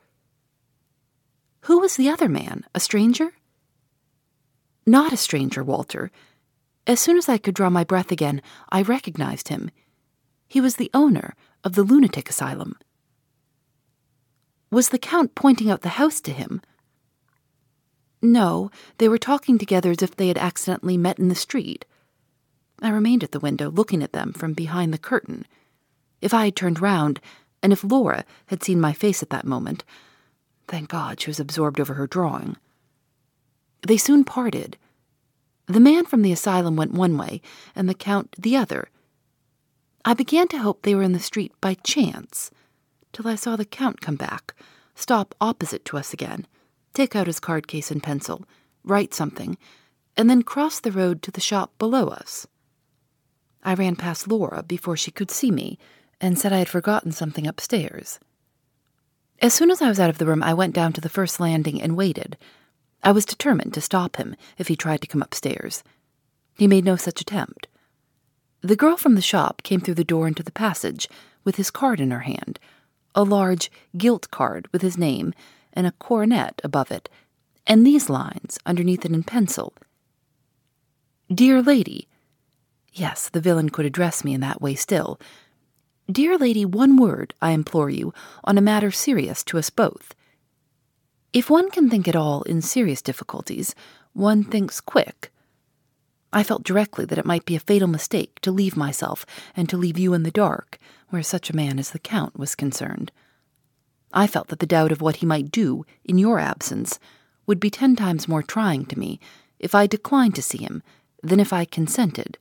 Who 1.62 1.80
was 1.80 1.96
the 1.96 2.08
other 2.08 2.30
man? 2.30 2.66
A 2.76 2.80
stranger? 2.80 3.32
Not 4.86 5.12
a 5.12 5.18
stranger, 5.18 5.64
Walter. 5.64 6.12
As 6.86 7.00
soon 7.00 7.18
as 7.18 7.28
I 7.28 7.40
could 7.40 7.56
draw 7.56 7.72
my 7.72 7.84
breath 7.84 8.12
again, 8.12 8.44
I 8.70 8.84
recognized 8.84 9.48
him. 9.48 9.72
He 10.48 10.62
was 10.62 10.76
the 10.76 10.92
owner 10.94 11.34
of 11.64 11.74
the 11.74 11.82
lunatic 11.82 12.30
asylum. 12.30 12.76
Was 14.70 14.90
the 14.90 15.00
Count 15.00 15.34
pointing 15.34 15.72
out 15.72 15.82
the 15.82 15.98
house 15.98 16.22
to 16.22 16.32
him? 16.32 16.62
No, 18.22 18.70
they 19.00 19.10
were 19.10 19.18
talking 19.18 19.58
together 19.58 19.90
as 19.90 20.04
if 20.04 20.16
they 20.16 20.28
had 20.28 20.38
accidentally 20.38 20.96
met 20.96 21.18
in 21.18 21.30
the 21.30 21.34
street. 21.34 21.86
I 22.84 22.90
remained 22.90 23.24
at 23.24 23.32
the 23.32 23.40
window 23.40 23.72
looking 23.72 24.04
at 24.04 24.14
them 24.14 24.32
from 24.32 24.54
behind 24.54 24.94
the 24.94 25.00
curtain. 25.00 25.48
If 26.22 26.36
I 26.36 26.46
had 26.46 26.56
turned 26.56 26.80
round, 26.80 27.20
and 27.64 27.72
if 27.72 27.84
Laura 27.84 28.26
had 28.48 28.62
seen 28.62 28.80
my 28.80 28.92
face 28.94 29.24
at 29.24 29.30
that 29.30 29.48
moment, 29.48 29.86
thank 30.68 30.90
God 30.90 31.20
she 31.20 31.30
was 31.30 31.40
absorbed 31.40 31.80
over 31.80 31.94
her 31.94 32.06
drawing. 32.06 32.58
They 33.88 33.98
soon 33.98 34.26
parted. 34.26 34.78
The 35.66 35.80
man 35.80 36.06
from 36.06 36.22
the 36.22 36.34
asylum 36.34 36.76
went 36.76 36.92
one 36.92 37.18
way, 37.18 37.42
and 37.74 37.88
the 37.88 37.94
Count 37.94 38.36
the 38.38 38.58
other. 38.58 38.90
I 40.04 40.14
began 40.14 40.50
to 40.50 40.58
hope 40.58 40.82
they 40.82 40.94
were 40.94 41.04
in 41.04 41.14
the 41.14 41.20
street 41.20 41.54
by 41.62 41.76
chance 41.76 42.52
till 43.14 43.28
I 43.28 43.36
saw 43.36 43.56
the 43.56 43.64
Count 43.64 44.02
come 44.02 44.18
back, 44.18 44.54
stop 44.96 45.34
opposite 45.40 45.86
to 45.86 45.98
us 45.98 46.12
again, 46.12 46.46
take 46.94 47.16
out 47.16 47.28
his 47.28 47.40
card 47.40 47.68
case 47.68 47.90
and 47.90 48.04
pencil, 48.04 48.44
write 48.84 49.14
something, 49.14 49.58
and 50.18 50.30
then 50.30 50.42
cross 50.42 50.80
the 50.80 50.92
road 50.92 51.22
to 51.22 51.32
the 51.32 51.40
shop 51.40 51.72
below 51.80 52.08
us. 52.08 52.46
I 53.64 53.76
ran 53.76 53.96
past 53.96 54.28
Laura 54.28 54.64
before 54.64 54.98
she 54.98 55.12
could 55.12 55.32
see 55.32 55.52
me 55.52 55.80
and 56.22 56.38
said 56.38 56.54
I 56.54 56.60
had 56.60 56.70
forgotten 56.70 57.12
something 57.12 57.48
upstairs. 57.48 58.20
As 59.42 59.54
soon 59.54 59.72
as 59.72 59.82
I 59.82 59.90
was 59.90 60.00
out 60.00 60.10
of 60.10 60.18
the 60.18 60.26
room, 60.26 60.44
I 60.44 60.54
went 60.54 60.74
down 60.74 60.94
to 60.94 61.02
the 61.02 61.10
first 61.10 61.40
landing 61.40 61.82
and 61.82 61.98
waited. 61.98 62.38
I 63.04 63.12
was 63.12 63.26
determined 63.26 63.74
to 63.74 63.82
stop 63.82 64.16
him 64.16 64.36
if 64.58 64.68
he 64.68 64.76
tried 64.76 65.02
to 65.02 65.08
come 65.08 65.22
upstairs. 65.22 65.84
He 66.58 66.68
made 66.68 66.86
no 66.86 66.96
such 66.96 67.20
attempt. 67.20 67.68
The 68.62 68.76
girl 68.78 68.96
from 68.96 69.16
the 69.16 69.22
shop 69.22 69.64
came 69.64 69.82
through 69.82 69.96
the 69.96 70.06
door 70.06 70.28
into 70.28 70.44
the 70.44 70.52
passage 70.52 71.10
with 71.44 71.58
his 71.58 71.72
card 71.72 72.00
in 72.00 72.12
her 72.12 72.22
hand, 72.22 72.60
a 73.14 73.24
large 73.24 73.70
gilt 73.98 74.32
card 74.32 74.68
with 74.72 74.82
his 74.82 74.98
name 74.98 75.34
and 75.74 75.86
a 75.86 75.92
coronet 75.94 76.62
above 76.64 76.92
it, 76.92 77.10
and 77.68 77.86
these 77.86 78.10
lines 78.10 78.58
underneath 78.66 79.04
it 79.04 79.12
in 79.12 79.24
pencil 79.24 79.74
Dear 81.34 81.62
Lady. 81.62 82.08
Yes, 82.92 83.30
the 83.30 83.42
villain 83.42 83.70
could 83.70 83.86
address 83.86 84.24
me 84.24 84.34
in 84.34 84.42
that 84.42 84.62
way 84.62 84.76
still. 84.76 85.20
Dear 86.12 86.38
Lady, 86.38 86.66
one 86.66 86.98
word, 86.98 87.34
I 87.42 87.52
implore 87.52 87.90
you, 87.90 88.14
on 88.44 88.58
a 88.58 88.62
matter 88.62 88.92
serious 88.92 89.42
to 89.46 89.58
us 89.58 89.70
both. 89.70 90.14
If 91.32 91.50
one 91.50 91.72
can 91.72 91.90
think 91.90 92.10
at 92.10 92.16
all 92.16 92.42
in 92.44 92.62
serious 92.62 93.02
difficulties, 93.02 93.74
one 94.12 94.44
thinks 94.44 94.82
quick. 94.82 95.32
I 96.34 96.44
felt 96.44 96.64
directly 96.64 97.06
that 97.06 97.18
it 97.18 97.26
might 97.26 97.46
be 97.46 97.56
a 97.56 97.60
fatal 97.60 97.88
mistake 97.88 98.40
to 98.42 98.52
leave 98.52 98.76
myself 98.76 99.26
and 99.56 99.70
to 99.70 99.78
leave 99.78 99.98
you 99.98 100.14
in 100.14 100.24
the 100.24 100.32
dark 100.32 100.78
where 101.10 101.24
such 101.24 101.50
a 101.50 101.56
man 101.56 101.80
as 101.80 101.92
the 101.92 102.00
Count 102.00 102.38
was 102.38 102.54
concerned. 102.54 103.12
I 104.12 104.28
felt 104.28 104.50
that 104.50 104.60
the 104.60 104.66
doubt 104.66 104.92
of 104.92 105.02
what 105.02 105.18
he 105.18 105.26
might 105.26 105.52
do 105.52 105.86
in 106.04 106.18
your 106.18 106.38
absence 106.38 107.00
would 107.48 107.62
be 107.62 107.70
ten 107.70 107.96
times 107.96 108.28
more 108.28 108.44
trying 108.44 108.86
to 108.88 109.00
me 109.00 109.22
if 109.58 109.74
I 109.74 109.88
declined 109.88 110.36
to 110.36 110.42
see 110.42 110.58
him 110.58 110.84
than 111.22 111.40
if 111.40 111.54
I 111.54 111.64
consented. 111.64 112.38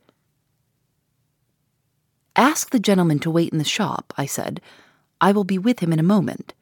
Ask 2.36 2.70
the 2.70 2.80
gentleman 2.80 3.18
to 3.20 3.30
wait 3.30 3.52
in 3.52 3.58
the 3.58 3.64
shop, 3.64 4.12
I 4.16 4.26
said. 4.26 4.60
I 5.20 5.32
will 5.32 5.44
be 5.44 5.58
with 5.58 5.80
him 5.80 5.92
in 5.92 5.98
a 5.98 6.04
moment. 6.04 6.54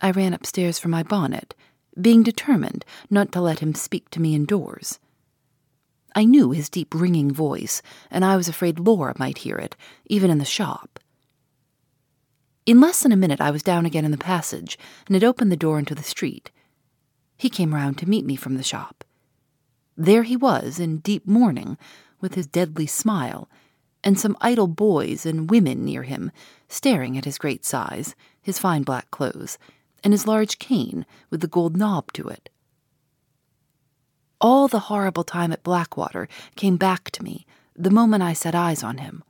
I 0.00 0.10
ran 0.10 0.34
upstairs 0.34 0.78
for 0.78 0.88
my 0.88 1.02
bonnet, 1.02 1.54
being 2.00 2.22
determined 2.22 2.84
not 3.10 3.32
to 3.32 3.40
let 3.40 3.60
him 3.60 3.74
speak 3.74 4.10
to 4.10 4.20
me 4.20 4.34
indoors. 4.34 4.98
I 6.14 6.24
knew 6.24 6.52
his 6.52 6.68
deep 6.68 6.94
ringing 6.94 7.32
voice, 7.32 7.82
and 8.10 8.24
I 8.24 8.36
was 8.36 8.48
afraid 8.48 8.78
Laura 8.78 9.14
might 9.18 9.38
hear 9.38 9.56
it, 9.56 9.74
even 10.06 10.30
in 10.30 10.38
the 10.38 10.44
shop. 10.44 11.00
In 12.66 12.80
less 12.80 13.02
than 13.02 13.12
a 13.12 13.16
minute, 13.16 13.40
I 13.40 13.50
was 13.50 13.62
down 13.62 13.84
again 13.84 14.04
in 14.04 14.10
the 14.10 14.16
passage 14.16 14.78
and 15.06 15.14
had 15.14 15.24
opened 15.24 15.50
the 15.50 15.56
door 15.56 15.78
into 15.78 15.94
the 15.94 16.02
street. 16.02 16.50
He 17.36 17.50
came 17.50 17.74
round 17.74 17.98
to 17.98 18.08
meet 18.08 18.24
me 18.24 18.36
from 18.36 18.56
the 18.56 18.62
shop. 18.62 19.04
There 19.96 20.22
he 20.22 20.36
was, 20.36 20.78
in 20.78 20.98
deep 20.98 21.26
mourning, 21.26 21.76
with 22.20 22.34
his 22.34 22.46
deadly 22.46 22.86
smile, 22.86 23.48
and 24.04 24.20
some 24.20 24.36
idle 24.40 24.68
boys 24.68 25.26
and 25.26 25.50
women 25.50 25.84
near 25.84 26.02
him, 26.04 26.30
staring 26.68 27.18
at 27.18 27.24
his 27.24 27.38
great 27.38 27.64
size, 27.64 28.14
his 28.40 28.58
fine 28.58 28.82
black 28.82 29.10
clothes, 29.10 29.58
and 30.04 30.12
his 30.12 30.26
large 30.26 30.58
cane 30.58 31.06
with 31.30 31.40
the 31.40 31.48
gold 31.48 31.76
knob 31.76 32.12
to 32.12 32.28
it. 32.28 32.50
All 34.40 34.68
the 34.68 34.90
horrible 34.90 35.24
time 35.24 35.52
at 35.52 35.62
Blackwater 35.62 36.28
came 36.54 36.76
back 36.76 37.10
to 37.12 37.24
me 37.24 37.46
the 37.74 37.90
moment 37.90 38.22
I 38.22 38.34
set 38.34 38.54
eyes 38.54 38.84
on 38.84 38.98
him. 38.98 39.24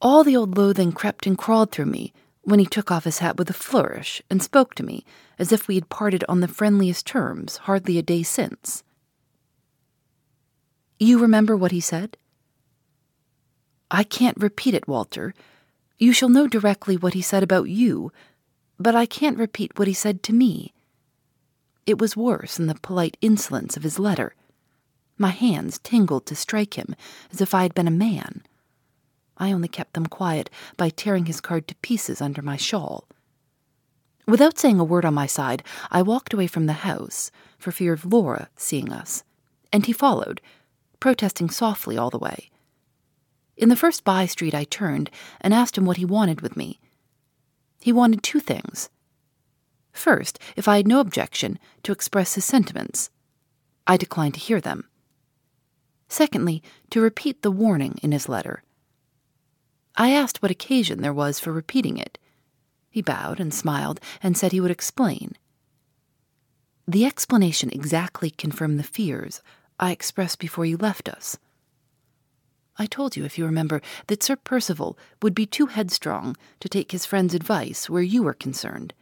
All 0.00 0.22
the 0.22 0.36
old 0.36 0.56
loathing 0.56 0.92
crept 0.92 1.26
and 1.26 1.36
crawled 1.36 1.72
through 1.72 1.86
me 1.86 2.12
when 2.42 2.60
he 2.60 2.66
took 2.66 2.90
off 2.90 3.04
his 3.04 3.18
hat 3.18 3.36
with 3.36 3.50
a 3.50 3.54
flourish 3.54 4.22
and 4.30 4.42
spoke 4.42 4.74
to 4.76 4.84
me 4.84 5.04
as 5.38 5.52
if 5.52 5.66
we 5.66 5.74
had 5.74 5.88
parted 5.88 6.24
on 6.28 6.40
the 6.40 6.48
friendliest 6.48 7.06
terms 7.06 7.58
hardly 7.58 7.98
a 7.98 8.02
day 8.02 8.22
since. 8.22 8.84
You 10.98 11.18
remember 11.18 11.56
what 11.56 11.72
he 11.72 11.80
said? 11.80 12.16
I 13.90 14.04
can't 14.04 14.36
repeat 14.36 14.74
it, 14.74 14.86
Walter. 14.86 15.34
You 15.98 16.12
shall 16.12 16.28
know 16.28 16.46
directly 16.46 16.96
what 16.96 17.14
he 17.14 17.22
said 17.22 17.42
about 17.42 17.68
you, 17.68 18.12
but 18.78 18.94
I 18.94 19.04
can't 19.04 19.38
repeat 19.38 19.78
what 19.78 19.88
he 19.88 19.94
said 19.94 20.22
to 20.24 20.32
me. 20.32 20.72
It 21.86 21.98
was 21.98 22.16
worse 22.16 22.56
than 22.56 22.66
the 22.66 22.76
polite 22.76 23.16
insolence 23.20 23.76
of 23.76 23.82
his 23.82 23.98
letter. 23.98 24.34
My 25.18 25.30
hands 25.30 25.78
tingled 25.82 26.26
to 26.26 26.36
strike 26.36 26.74
him 26.74 26.94
as 27.32 27.40
if 27.40 27.52
I 27.54 27.62
had 27.62 27.74
been 27.74 27.88
a 27.88 27.90
man. 27.90 28.42
I 29.36 29.52
only 29.52 29.68
kept 29.68 29.94
them 29.94 30.06
quiet 30.06 30.50
by 30.76 30.90
tearing 30.90 31.26
his 31.26 31.40
card 31.40 31.66
to 31.68 31.74
pieces 31.76 32.20
under 32.20 32.42
my 32.42 32.56
shawl. 32.56 33.08
Without 34.26 34.58
saying 34.58 34.78
a 34.78 34.84
word 34.84 35.04
on 35.04 35.14
my 35.14 35.26
side, 35.26 35.62
I 35.90 36.02
walked 36.02 36.32
away 36.32 36.46
from 36.46 36.66
the 36.66 36.84
house 36.84 37.30
for 37.58 37.72
fear 37.72 37.92
of 37.92 38.04
Laura 38.04 38.48
seeing 38.54 38.92
us, 38.92 39.24
and 39.72 39.86
he 39.86 39.92
followed, 39.92 40.40
protesting 41.00 41.50
softly 41.50 41.98
all 41.98 42.10
the 42.10 42.18
way. 42.18 42.49
In 43.60 43.68
the 43.68 43.76
first 43.76 44.04
by 44.04 44.24
street, 44.24 44.54
I 44.54 44.64
turned 44.64 45.10
and 45.38 45.52
asked 45.52 45.76
him 45.76 45.84
what 45.84 45.98
he 45.98 46.04
wanted 46.06 46.40
with 46.40 46.56
me. 46.56 46.80
He 47.78 47.92
wanted 47.92 48.22
two 48.22 48.40
things. 48.40 48.88
First, 49.92 50.38
if 50.56 50.66
I 50.66 50.78
had 50.78 50.88
no 50.88 50.98
objection 50.98 51.58
to 51.82 51.92
express 51.92 52.36
his 52.36 52.44
sentiments. 52.46 53.10
I 53.86 53.98
declined 53.98 54.32
to 54.34 54.40
hear 54.40 54.62
them. 54.62 54.88
Secondly, 56.08 56.62
to 56.88 57.02
repeat 57.02 57.42
the 57.42 57.50
warning 57.50 57.98
in 58.02 58.12
his 58.12 58.30
letter. 58.30 58.62
I 59.94 60.12
asked 60.12 60.40
what 60.40 60.50
occasion 60.50 61.02
there 61.02 61.12
was 61.12 61.38
for 61.38 61.52
repeating 61.52 61.98
it. 61.98 62.18
He 62.88 63.02
bowed 63.02 63.40
and 63.40 63.52
smiled 63.52 64.00
and 64.22 64.38
said 64.38 64.52
he 64.52 64.60
would 64.60 64.70
explain. 64.70 65.36
The 66.88 67.04
explanation 67.04 67.68
exactly 67.74 68.30
confirmed 68.30 68.78
the 68.78 68.84
fears 68.84 69.42
I 69.78 69.90
expressed 69.90 70.38
before 70.38 70.64
you 70.64 70.78
left 70.78 71.10
us. 71.10 71.36
I 72.80 72.86
told 72.86 73.14
you, 73.14 73.26
if 73.26 73.36
you 73.36 73.44
remember, 73.44 73.82
that 74.06 74.22
Sir 74.22 74.36
Percival 74.36 74.98
would 75.20 75.34
be 75.34 75.44
too 75.44 75.66
headstrong 75.66 76.34
to 76.60 76.68
take 76.68 76.92
his 76.92 77.04
friend's 77.04 77.34
advice 77.34 77.90
where 77.90 78.02
you 78.02 78.22
were 78.22 78.32
concerned, 78.32 78.94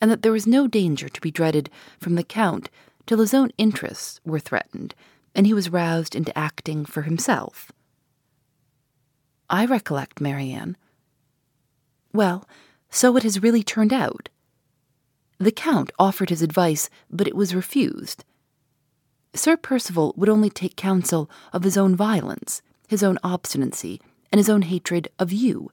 and 0.00 0.10
that 0.10 0.22
there 0.22 0.32
was 0.32 0.44
no 0.44 0.66
danger 0.66 1.08
to 1.08 1.20
be 1.20 1.30
dreaded 1.30 1.70
from 2.00 2.16
the 2.16 2.24
Count 2.24 2.68
till 3.06 3.20
his 3.20 3.32
own 3.32 3.50
interests 3.56 4.20
were 4.24 4.40
threatened 4.40 4.96
and 5.36 5.46
he 5.46 5.54
was 5.54 5.70
roused 5.70 6.16
into 6.16 6.36
acting 6.36 6.84
for 6.84 7.02
himself. 7.02 7.70
I 9.48 9.66
recollect, 9.66 10.20
Marian. 10.20 10.76
Well, 12.12 12.48
so 12.90 13.16
it 13.16 13.22
has 13.22 13.40
really 13.40 13.62
turned 13.62 13.92
out. 13.92 14.30
The 15.38 15.52
Count 15.52 15.92
offered 15.96 16.30
his 16.30 16.42
advice, 16.42 16.90
but 17.08 17.28
it 17.28 17.36
was 17.36 17.54
refused. 17.54 18.24
Sir 19.32 19.56
Percival 19.56 20.12
would 20.16 20.28
only 20.28 20.50
take 20.50 20.76
counsel 20.76 21.30
of 21.52 21.62
his 21.62 21.76
own 21.76 21.96
violence, 21.96 22.62
his 22.92 23.02
own 23.02 23.18
obstinacy, 23.24 24.00
and 24.30 24.38
his 24.38 24.48
own 24.48 24.62
hatred 24.62 25.08
of 25.18 25.32
you. 25.32 25.70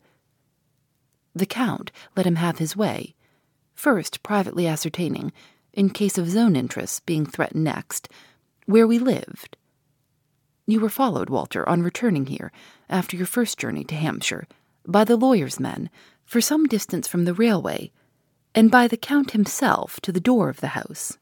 The 1.36 1.46
Count 1.46 1.92
let 2.16 2.26
him 2.26 2.36
have 2.36 2.58
his 2.58 2.76
way, 2.76 3.16
first 3.74 4.24
privately 4.24 4.68
ascertaining, 4.68 5.32
in 5.72 5.90
case 5.90 6.18
of 6.18 6.26
his 6.26 6.36
own 6.36 6.56
interests 6.56 7.00
being 7.00 7.26
threatened 7.26 7.64
next, 7.64 8.10
where 8.66 8.88
we 8.88 9.00
lived. 9.00 9.56
You 10.66 10.80
were 10.80 10.90
followed, 10.90 11.30
Walter, 11.30 11.68
on 11.68 11.82
returning 11.82 12.26
here, 12.26 12.52
after 12.90 13.16
your 13.16 13.26
first 13.26 13.58
journey 13.58 13.84
to 13.86 13.96
Hampshire, 13.96 14.48
by 14.86 15.04
the 15.04 15.18
lawyer's 15.18 15.60
men, 15.60 15.90
for 16.26 16.42
some 16.42 16.66
distance 16.66 17.08
from 17.08 17.26
the 17.26 17.34
railway, 17.34 17.92
and 18.54 18.70
by 18.70 18.88
the 18.88 18.98
Count 18.98 19.32
himself 19.32 20.00
to 20.02 20.12
the 20.12 20.20
door 20.20 20.50
of 20.50 20.62
the 20.62 20.68
house. 20.70 21.18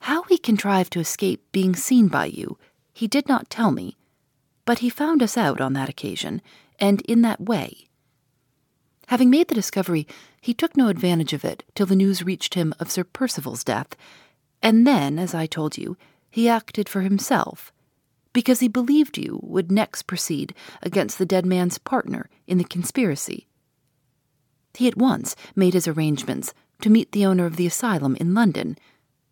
How 0.00 0.22
he 0.24 0.38
contrived 0.38 0.92
to 0.94 1.00
escape 1.00 1.44
being 1.52 1.76
seen 1.76 2.08
by 2.08 2.26
you, 2.26 2.58
he 2.92 3.06
did 3.06 3.28
not 3.28 3.50
tell 3.50 3.70
me, 3.70 3.96
but 4.64 4.80
he 4.80 4.88
found 4.88 5.22
us 5.22 5.36
out 5.36 5.60
on 5.60 5.72
that 5.72 5.88
occasion, 5.88 6.40
and 6.78 7.00
in 7.02 7.22
that 7.22 7.40
way. 7.40 7.88
Having 9.08 9.30
made 9.30 9.48
the 9.48 9.54
discovery, 9.54 10.06
he 10.40 10.54
took 10.54 10.76
no 10.76 10.88
advantage 10.88 11.32
of 11.32 11.44
it 11.44 11.64
till 11.74 11.86
the 11.86 11.96
news 11.96 12.22
reached 12.22 12.54
him 12.54 12.72
of 12.78 12.90
Sir 12.90 13.04
Percival's 13.04 13.64
death, 13.64 13.96
and 14.62 14.86
then, 14.86 15.18
as 15.18 15.34
I 15.34 15.46
told 15.46 15.76
you, 15.76 15.96
he 16.30 16.48
acted 16.48 16.88
for 16.88 17.02
himself, 17.02 17.72
because 18.32 18.60
he 18.60 18.68
believed 18.68 19.18
you 19.18 19.38
would 19.42 19.70
next 19.70 20.04
proceed 20.04 20.54
against 20.82 21.18
the 21.18 21.26
dead 21.26 21.44
man's 21.44 21.78
partner 21.78 22.30
in 22.46 22.58
the 22.58 22.64
conspiracy. 22.64 23.48
He 24.74 24.88
at 24.88 24.96
once 24.96 25.36
made 25.54 25.74
his 25.74 25.86
arrangements 25.86 26.54
to 26.80 26.88
meet 26.88 27.12
the 27.12 27.26
owner 27.26 27.44
of 27.44 27.56
the 27.56 27.66
asylum 27.66 28.16
in 28.16 28.34
London 28.34 28.78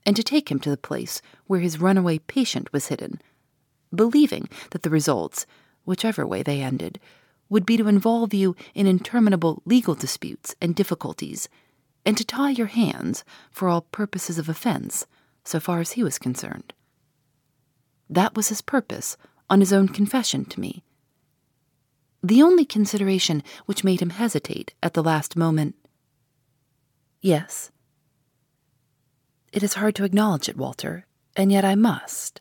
and 0.04 0.14
to 0.16 0.22
take 0.22 0.50
him 0.50 0.58
to 0.60 0.70
the 0.70 0.76
place 0.76 1.22
where 1.46 1.60
his 1.60 1.80
runaway 1.80 2.18
patient 2.18 2.72
was 2.72 2.88
hidden, 2.88 3.20
believing 3.94 4.48
that 4.70 4.82
the 4.82 4.90
results, 4.90 5.46
whichever 5.84 6.26
way 6.26 6.42
they 6.42 6.60
ended, 6.60 6.98
would 7.48 7.66
be 7.66 7.76
to 7.76 7.88
involve 7.88 8.32
you 8.32 8.54
in 8.74 8.86
interminable 8.86 9.62
legal 9.64 9.94
disputes 9.94 10.54
and 10.60 10.74
difficulties, 10.74 11.48
and 12.06 12.16
to 12.16 12.24
tie 12.24 12.50
your 12.50 12.68
hands 12.68 13.24
for 13.50 13.68
all 13.68 13.82
purposes 13.82 14.38
of 14.38 14.48
offense, 14.48 15.06
so 15.44 15.60
far 15.60 15.80
as 15.80 15.92
he 15.92 16.02
was 16.02 16.18
concerned. 16.18 16.72
That 18.08 18.34
was 18.34 18.48
his 18.48 18.62
purpose, 18.62 19.16
on 19.48 19.60
his 19.60 19.72
own 19.72 19.88
confession 19.88 20.44
to 20.46 20.60
me. 20.60 20.84
The 22.22 22.42
only 22.42 22.64
consideration 22.64 23.42
which 23.66 23.84
made 23.84 24.00
him 24.00 24.10
hesitate 24.10 24.74
at 24.82 24.94
the 24.94 25.02
last 25.02 25.36
moment. 25.36 25.74
Yes. 27.20 27.70
It 29.52 29.62
is 29.62 29.74
hard 29.74 29.94
to 29.96 30.04
acknowledge 30.04 30.48
it, 30.48 30.56
Walter, 30.56 31.06
and 31.34 31.50
yet 31.50 31.64
I 31.64 31.74
must. 31.74 32.39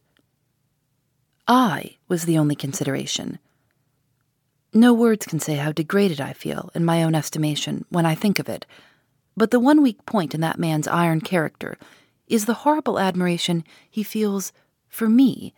I 1.49 1.97
was 2.07 2.25
the 2.25 2.38
only 2.38 2.55
consideration. 2.55 3.39
No 4.71 4.93
words 4.93 5.25
can 5.25 5.39
say 5.39 5.55
how 5.55 5.71
degraded 5.71 6.21
I 6.21 6.31
feel 6.31 6.69
in 6.75 6.85
my 6.85 7.03
own 7.03 7.15
estimation 7.15 7.85
when 7.89 8.05
I 8.05 8.13
think 8.13 8.38
of 8.38 8.47
it, 8.47 8.67
but 9.35 9.49
the 9.49 9.59
one 9.59 9.81
weak 9.81 10.05
point 10.05 10.35
in 10.35 10.41
that 10.41 10.59
man's 10.59 10.88
iron 10.88 11.21
character 11.21 11.75
is 12.27 12.45
the 12.45 12.53
horrible 12.53 12.99
admiration 12.99 13.63
he 13.89 14.03
feels 14.03 14.53
for 14.88 15.09
me. 15.09 15.55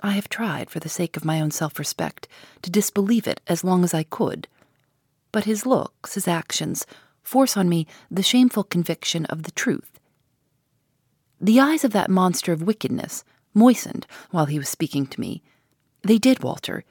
I 0.00 0.12
have 0.12 0.30
tried, 0.30 0.70
for 0.70 0.80
the 0.80 0.88
sake 0.88 1.18
of 1.18 1.26
my 1.26 1.42
own 1.42 1.50
self 1.50 1.78
respect, 1.78 2.26
to 2.62 2.70
disbelieve 2.70 3.26
it 3.28 3.42
as 3.48 3.64
long 3.64 3.84
as 3.84 3.92
I 3.92 4.02
could. 4.02 4.48
But 5.30 5.44
his 5.44 5.66
looks, 5.66 6.14
his 6.14 6.26
actions, 6.26 6.86
force 7.22 7.54
on 7.54 7.68
me 7.68 7.86
the 8.10 8.22
shameful 8.22 8.64
conviction 8.64 9.26
of 9.26 9.42
the 9.42 9.50
truth. 9.50 10.00
The 11.38 11.60
eyes 11.60 11.84
of 11.84 11.92
that 11.92 12.08
monster 12.08 12.52
of 12.52 12.62
wickedness 12.62 13.24
moistened 13.54 14.06
while 14.30 14.46
he 14.46 14.58
was 14.58 14.68
speaking 14.68 15.06
to 15.06 15.20
me. 15.20 15.42
They 16.02 16.18
did, 16.18 16.42
Walter. 16.42 16.84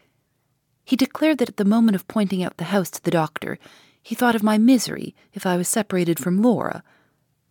He 0.84 0.96
declared 0.96 1.38
that 1.40 1.50
at 1.50 1.58
the 1.58 1.66
moment 1.66 1.96
of 1.96 2.08
pointing 2.08 2.44
out 2.44 2.58
the 2.58 2.66
house 2.66 2.90
to 2.92 3.04
the 3.04 3.12
doctor, 3.12 3.60
He 4.02 4.16
thought 4.16 4.36
of 4.36 4.44
my 4.44 4.58
misery 4.58 5.16
if 5.34 5.46
I 5.46 5.58
was 5.58 5.68
separated 5.68 6.18
from 6.18 6.42
Laura, 6.42 6.84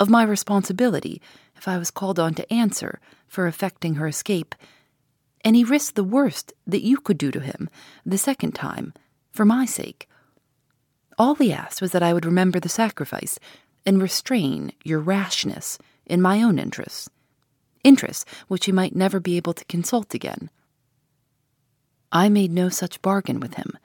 of 0.00 0.08
my 0.08 0.22
responsibility 0.22 1.20
if 1.56 1.68
I 1.68 1.78
was 1.78 1.90
called 1.90 2.18
on 2.18 2.34
to 2.34 2.52
answer 2.52 3.00
for 3.28 3.46
effecting 3.46 3.96
her 3.96 4.06
escape, 4.06 4.54
and 5.44 5.54
he 5.54 5.64
risked 5.64 5.96
the 5.96 6.04
worst 6.04 6.52
that 6.66 6.82
you 6.82 6.98
could 6.98 7.18
do 7.18 7.30
to 7.30 7.40
him 7.40 7.68
the 8.04 8.18
second 8.18 8.52
time, 8.54 8.92
for 9.30 9.44
my 9.44 9.64
sake. 9.64 10.08
All 11.18 11.34
he 11.34 11.52
asked 11.52 11.80
was 11.80 11.92
that 11.92 12.02
I 12.02 12.12
would 12.12 12.26
remember 12.26 12.58
the 12.58 12.68
sacrifice 12.68 13.38
and 13.84 14.02
restrain 14.02 14.72
your 14.84 14.98
rashness 14.98 15.78
in 16.04 16.20
my 16.20 16.42
own 16.42 16.58
interests, 16.58 17.08
interests 17.86 18.24
which 18.48 18.66
he 18.66 18.72
might 18.72 18.96
never 18.96 19.20
be 19.20 19.36
able 19.36 19.54
to 19.54 19.64
consult 19.66 20.12
again. 20.12 20.50
I 22.10 22.28
made 22.28 22.50
no 22.50 22.68
such 22.68 23.02
bargain 23.02 23.40
with 23.40 23.54
him. 23.54 23.78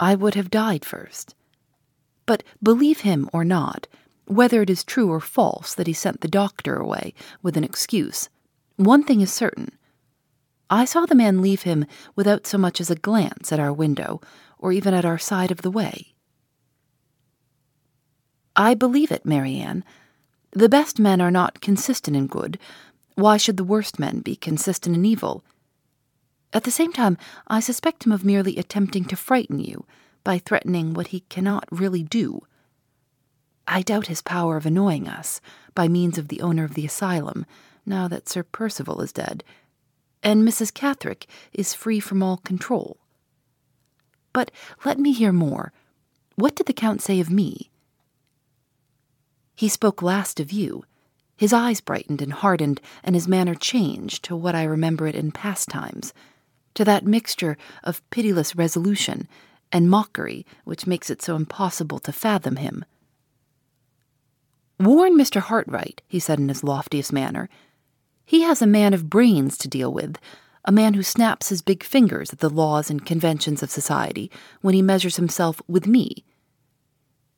I 0.00 0.14
would 0.14 0.34
have 0.34 0.50
died 0.50 0.84
first. 0.84 1.34
But 2.26 2.42
believe 2.62 3.00
him 3.00 3.28
or 3.32 3.44
not, 3.44 3.86
whether 4.26 4.62
it 4.62 4.70
is 4.70 4.82
true 4.82 5.10
or 5.10 5.20
false 5.20 5.74
that 5.74 5.86
he 5.86 5.92
sent 5.92 6.20
the 6.20 6.28
doctor 6.28 6.76
away 6.76 7.14
with 7.42 7.56
an 7.56 7.64
excuse, 7.64 8.28
one 8.76 9.04
thing 9.04 9.20
is 9.20 9.32
certain. 9.32 9.70
I 10.70 10.84
saw 10.84 11.04
the 11.04 11.14
man 11.14 11.42
leave 11.42 11.62
him 11.62 11.84
without 12.16 12.46
so 12.46 12.58
much 12.58 12.80
as 12.80 12.90
a 12.90 12.96
glance 12.96 13.52
at 13.52 13.60
our 13.60 13.72
window 13.72 14.20
or 14.58 14.72
even 14.72 14.94
at 14.94 15.04
our 15.04 15.18
side 15.18 15.50
of 15.50 15.62
the 15.62 15.70
way. 15.70 16.14
I 18.56 18.74
believe 18.74 19.12
it, 19.12 19.26
Marian. 19.26 19.84
The 20.52 20.68
best 20.68 20.98
men 20.98 21.20
are 21.20 21.30
not 21.30 21.60
consistent 21.60 22.16
in 22.16 22.28
good. 22.28 22.58
Why 23.14 23.36
should 23.36 23.56
the 23.56 23.64
worst 23.64 23.98
men 23.98 24.20
be 24.20 24.36
consistent 24.36 24.96
in 24.96 25.04
evil? 25.04 25.44
At 26.52 26.64
the 26.64 26.70
same 26.70 26.92
time, 26.92 27.16
I 27.46 27.60
suspect 27.60 28.04
him 28.04 28.12
of 28.12 28.24
merely 28.24 28.56
attempting 28.56 29.04
to 29.06 29.16
frighten 29.16 29.60
you 29.60 29.86
by 30.24 30.38
threatening 30.38 30.94
what 30.94 31.08
he 31.08 31.20
cannot 31.20 31.66
really 31.70 32.02
do. 32.02 32.42
I 33.66 33.82
doubt 33.82 34.08
his 34.08 34.22
power 34.22 34.56
of 34.56 34.66
annoying 34.66 35.08
us 35.08 35.40
by 35.74 35.88
means 35.88 36.18
of 36.18 36.28
the 36.28 36.40
owner 36.40 36.64
of 36.64 36.74
the 36.74 36.86
asylum, 36.86 37.46
now 37.86 38.08
that 38.08 38.28
Sir 38.28 38.42
Percival 38.42 39.00
is 39.00 39.12
dead, 39.12 39.44
and 40.22 40.46
Mrs. 40.46 40.72
Catherick 40.72 41.26
is 41.52 41.74
free 41.74 42.00
from 42.00 42.22
all 42.22 42.38
control. 42.38 42.98
But 44.32 44.50
let 44.84 44.98
me 44.98 45.12
hear 45.12 45.32
more. 45.32 45.72
What 46.34 46.56
did 46.56 46.66
the 46.66 46.72
Count 46.72 47.02
say 47.02 47.20
of 47.20 47.30
me? 47.30 47.70
He 49.54 49.68
spoke 49.68 50.02
last 50.02 50.40
of 50.40 50.50
you. 50.50 50.84
His 51.36 51.52
eyes 51.52 51.80
brightened 51.80 52.22
and 52.22 52.32
hardened, 52.32 52.80
and 53.02 53.14
his 53.14 53.28
manner 53.28 53.54
changed 53.54 54.24
to 54.24 54.36
what 54.36 54.54
I 54.54 54.64
remember 54.64 55.06
it 55.06 55.14
in 55.14 55.32
past 55.32 55.68
times 55.68 56.12
to 56.74 56.84
that 56.84 57.06
mixture 57.06 57.56
of 57.82 58.08
pitiless 58.10 58.56
resolution 58.56 59.28
and 59.72 59.90
mockery 59.90 60.46
which 60.64 60.86
makes 60.86 61.10
it 61.10 61.22
so 61.22 61.36
impossible 61.36 61.98
to 62.00 62.12
fathom 62.12 62.56
him. 62.56 62.84
Warn 64.78 65.16
Mr. 65.16 65.40
Hartright, 65.40 66.00
he 66.08 66.18
said 66.18 66.38
in 66.38 66.48
his 66.48 66.64
loftiest 66.64 67.12
manner. 67.12 67.48
He 68.24 68.42
has 68.42 68.60
a 68.60 68.66
man 68.66 68.92
of 68.92 69.08
brains 69.08 69.56
to 69.58 69.68
deal 69.68 69.92
with, 69.92 70.18
a 70.64 70.72
man 70.72 70.94
who 70.94 71.02
snaps 71.02 71.48
his 71.48 71.62
big 71.62 71.82
fingers 71.84 72.32
at 72.32 72.40
the 72.40 72.50
laws 72.50 72.90
and 72.90 73.04
conventions 73.04 73.62
of 73.62 73.70
society 73.70 74.30
when 74.62 74.74
he 74.74 74.82
measures 74.82 75.16
himself 75.16 75.60
with 75.68 75.86
me. 75.86 76.24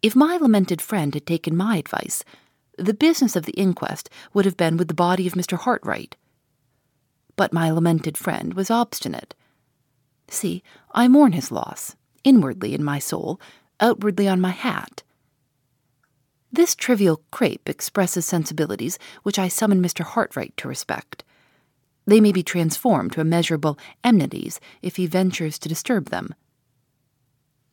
If 0.03 0.15
my 0.15 0.37
lamented 0.37 0.81
friend 0.81 1.13
had 1.13 1.27
taken 1.27 1.57
my 1.57 1.77
advice, 1.77 2.25
the 2.77 2.95
business 2.95 3.37
of 3.37 3.45
the 3.47 3.53
inquest 3.53 4.11
would 4.35 4.45
have 4.45 4.57
been 4.57 4.77
with 4.77 4.89
the 4.89 4.95
body 4.95 5.27
of 5.27 5.35
Mr. 5.35 5.59
Hartright. 5.59 6.15
but 7.37 7.53
my 7.53 7.71
lamented 7.71 8.17
friend 8.17 8.55
was 8.55 8.71
obstinate. 8.71 9.35
See, 10.29 10.63
I 10.93 11.07
mourn 11.07 11.33
his 11.33 11.53
loss, 11.53 11.95
inwardly 12.25 12.75
in 12.75 12.83
my 12.83 12.99
soul, 12.99 13.39
outwardly 13.79 14.27
on 14.27 14.41
my 14.41 14.51
hat. 14.51 15.03
This 16.51 16.75
trivial 16.75 17.21
crape 17.31 17.69
expresses 17.69 18.25
sensibilities 18.25 18.99
which 19.23 19.39
I 19.39 19.49
summon 19.49 19.83
Mr. 19.83 20.03
Hartright 20.05 20.57
to 20.57 20.69
respect. 20.69 21.25
They 22.07 22.21
may 22.21 22.33
be 22.33 22.43
transformed 22.43 23.13
to 23.13 23.21
immeasurable 23.21 23.79
enmities 24.03 24.59
if 24.81 24.97
he 24.97 25.07
ventures 25.07 25.59
to 25.59 25.69
disturb 25.69 26.09
them. 26.09 26.35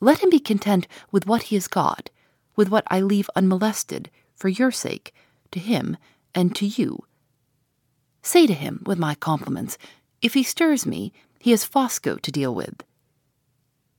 Let 0.01 0.19
him 0.21 0.29
be 0.29 0.39
content 0.39 0.87
with 1.11 1.25
what 1.25 1.43
he 1.43 1.55
has 1.55 1.67
got, 1.67 2.09
with 2.57 2.67
what 2.67 2.83
I 2.87 2.99
leave 2.99 3.29
unmolested, 3.35 4.11
for 4.43 4.49
your 4.49 4.71
sake, 4.71 5.13
to 5.51 5.59
him 5.59 5.95
and 6.35 6.53
to 6.53 6.65
you 6.65 7.05
Say 8.21 8.45
to 8.45 8.53
him, 8.53 8.81
with 8.85 8.99
my 8.99 9.15
compliments, 9.15 9.77
if 10.21 10.33
he 10.33 10.43
stirs 10.43 10.85
me, 10.85 11.13
he 11.39 11.51
has 11.51 11.63
Fosco 11.63 12.17
to 12.17 12.29
deal 12.29 12.53
with. 12.53 12.83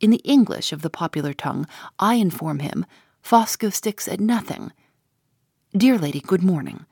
In 0.00 0.10
the 0.10 0.20
English 0.36 0.70
of 0.70 0.82
the 0.82 0.90
popular 0.90 1.32
tongue, 1.32 1.66
I 1.98 2.16
inform 2.16 2.58
him, 2.58 2.84
Fosco 3.22 3.72
sticks 3.72 4.06
at 4.06 4.20
nothing. 4.20 4.70
Dear 5.74 5.96
lady, 5.96 6.20
good 6.20 6.42
morning. 6.42 6.84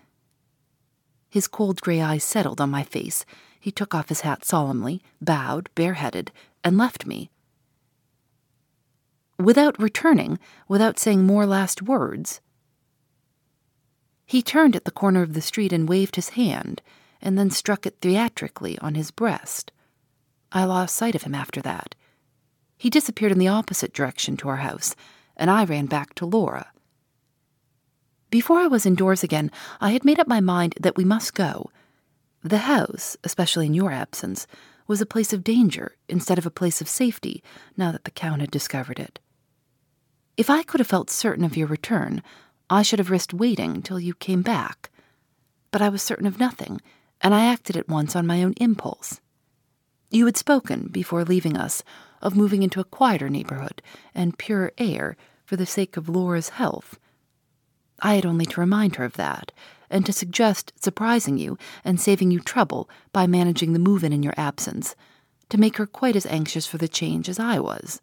His 1.29 1.47
cold 1.47 1.83
gray 1.83 2.01
eyes 2.01 2.25
settled 2.25 2.59
on 2.59 2.71
my 2.71 2.83
face. 2.83 3.27
He 3.61 3.71
took 3.71 3.95
off 3.95 4.09
his 4.09 4.23
hat 4.23 4.47
solemnly, 4.47 5.03
bowed, 5.21 5.69
bareheaded, 5.75 6.33
and 6.65 6.79
left 6.79 7.05
me. 7.05 7.29
Without 9.39 9.79
returning, 9.79 10.39
without 10.69 10.99
saying 10.99 11.27
more 11.27 11.45
last 11.45 11.83
words. 11.83 12.41
He 14.33 14.41
turned 14.41 14.75
at 14.75 14.87
the 14.87 14.91
corner 14.91 15.21
of 15.21 15.35
the 15.35 15.43
street 15.43 15.75
and 15.75 15.87
waved 15.87 16.17
his 16.17 16.31
hand 16.31 16.81
and 17.21 17.37
then 17.37 17.51
struck 17.51 17.85
it 17.85 17.99
theatrically 18.01 18.79
on 18.79 18.95
his 18.95 19.11
breast. 19.11 19.73
I 20.51 20.65
lost 20.65 20.97
sight 20.97 21.15
of 21.15 21.25
him 21.25 21.35
after 21.35 21.61
that. 21.61 21.95
He 22.79 22.89
disappeared 22.89 23.33
in 23.33 23.39
the 23.39 23.49
opposite 23.49 23.93
direction 23.93 24.39
to 24.39 24.49
our 24.49 24.57
house, 24.57 24.97
and 25.37 25.51
I 25.51 25.67
ran 25.67 25.85
back 25.85 26.15
to 26.15 26.25
Laura. 26.25 26.73
Before 28.31 28.59
I 28.59 28.69
was 28.69 28.87
indoors 28.87 29.23
again, 29.23 29.51
I 29.83 29.91
had 29.91 30.03
made 30.03 30.19
up 30.19 30.27
my 30.27 30.41
mind 30.41 30.77
that 30.81 30.97
we 30.97 31.05
must 31.05 31.35
go. 31.35 31.71
The 32.43 32.65
house, 32.65 33.19
especially 33.25 33.67
in 33.67 33.75
your 33.75 33.93
absence, 33.93 34.47
was 34.87 35.03
a 35.03 35.05
place 35.05 35.35
of 35.35 35.45
danger 35.45 35.95
instead 36.09 36.39
of 36.39 36.47
a 36.47 36.51
place 36.51 36.81
of 36.81 36.89
safety 36.89 37.45
now 37.77 37.93
that 37.93 38.05
the 38.05 38.11
Count 38.11 38.41
had 38.41 38.51
discovered 38.51 38.99
it. 38.99 39.21
If 40.39 40.49
I 40.49 40.63
could 40.63 40.81
have 40.81 40.87
felt 40.87 41.11
certain 41.11 41.45
of 41.45 41.55
your 41.55 41.67
return, 41.67 42.23
I 42.71 42.83
should 42.83 42.99
have 42.99 43.11
risked 43.11 43.35
waiting 43.35 43.83
till 43.83 44.01
you 44.01 44.15
came 44.15 44.43
back. 44.43 44.91
But 45.71 45.83
I 45.83 45.89
was 45.89 46.03
certain 46.03 46.27
of 46.27 46.39
nothing, 46.39 46.81
and 47.21 47.35
I 47.35 47.45
acted 47.45 47.77
at 47.77 47.89
once 47.89 48.15
on 48.17 48.27
my 48.27 48.43
own 48.43 48.55
impulse. 48.57 49.21
You 50.11 50.27
had 50.27 50.37
spoken, 50.37 50.89
before 50.89 51.25
leaving 51.25 51.57
us, 51.57 51.83
of 52.21 52.37
moving 52.37 52.63
into 52.63 52.81
a 52.81 52.85
quieter 52.85 53.29
neighborhood 53.29 53.81
and 54.15 54.39
purer 54.39 54.73
air 54.79 55.17
for 55.45 55.57
the 55.57 55.67
sake 55.67 55.97
of 55.97 56.09
Laura's 56.09 56.51
health. 56.51 56.99
I 58.01 58.15
had 58.15 58.27
only 58.27 58.47
to 58.47 58.61
remind 58.61 58.97
her 58.97 59.05
of 59.05 59.15
that, 59.15 59.53
and 59.91 60.05
to 60.07 60.13
suggest 60.13 60.73
surprising 60.83 61.39
you 61.39 61.57
and 61.85 62.01
saving 62.01 62.31
you 62.31 62.41
trouble 62.41 62.89
by 63.13 63.27
managing 63.27 63.73
the 63.73 63.79
move 63.79 64.05
in 64.05 64.13
in 64.13 64.23
your 64.23 64.35
absence, 64.37 64.95
to 65.49 65.59
make 65.59 65.77
her 65.77 65.87
quite 65.87 66.17
as 66.17 66.27
anxious 66.27 66.67
for 66.67 66.79
the 66.79 66.89
change 66.89 67.29
as 67.29 67.39
I 67.39 67.59
was. 67.59 68.01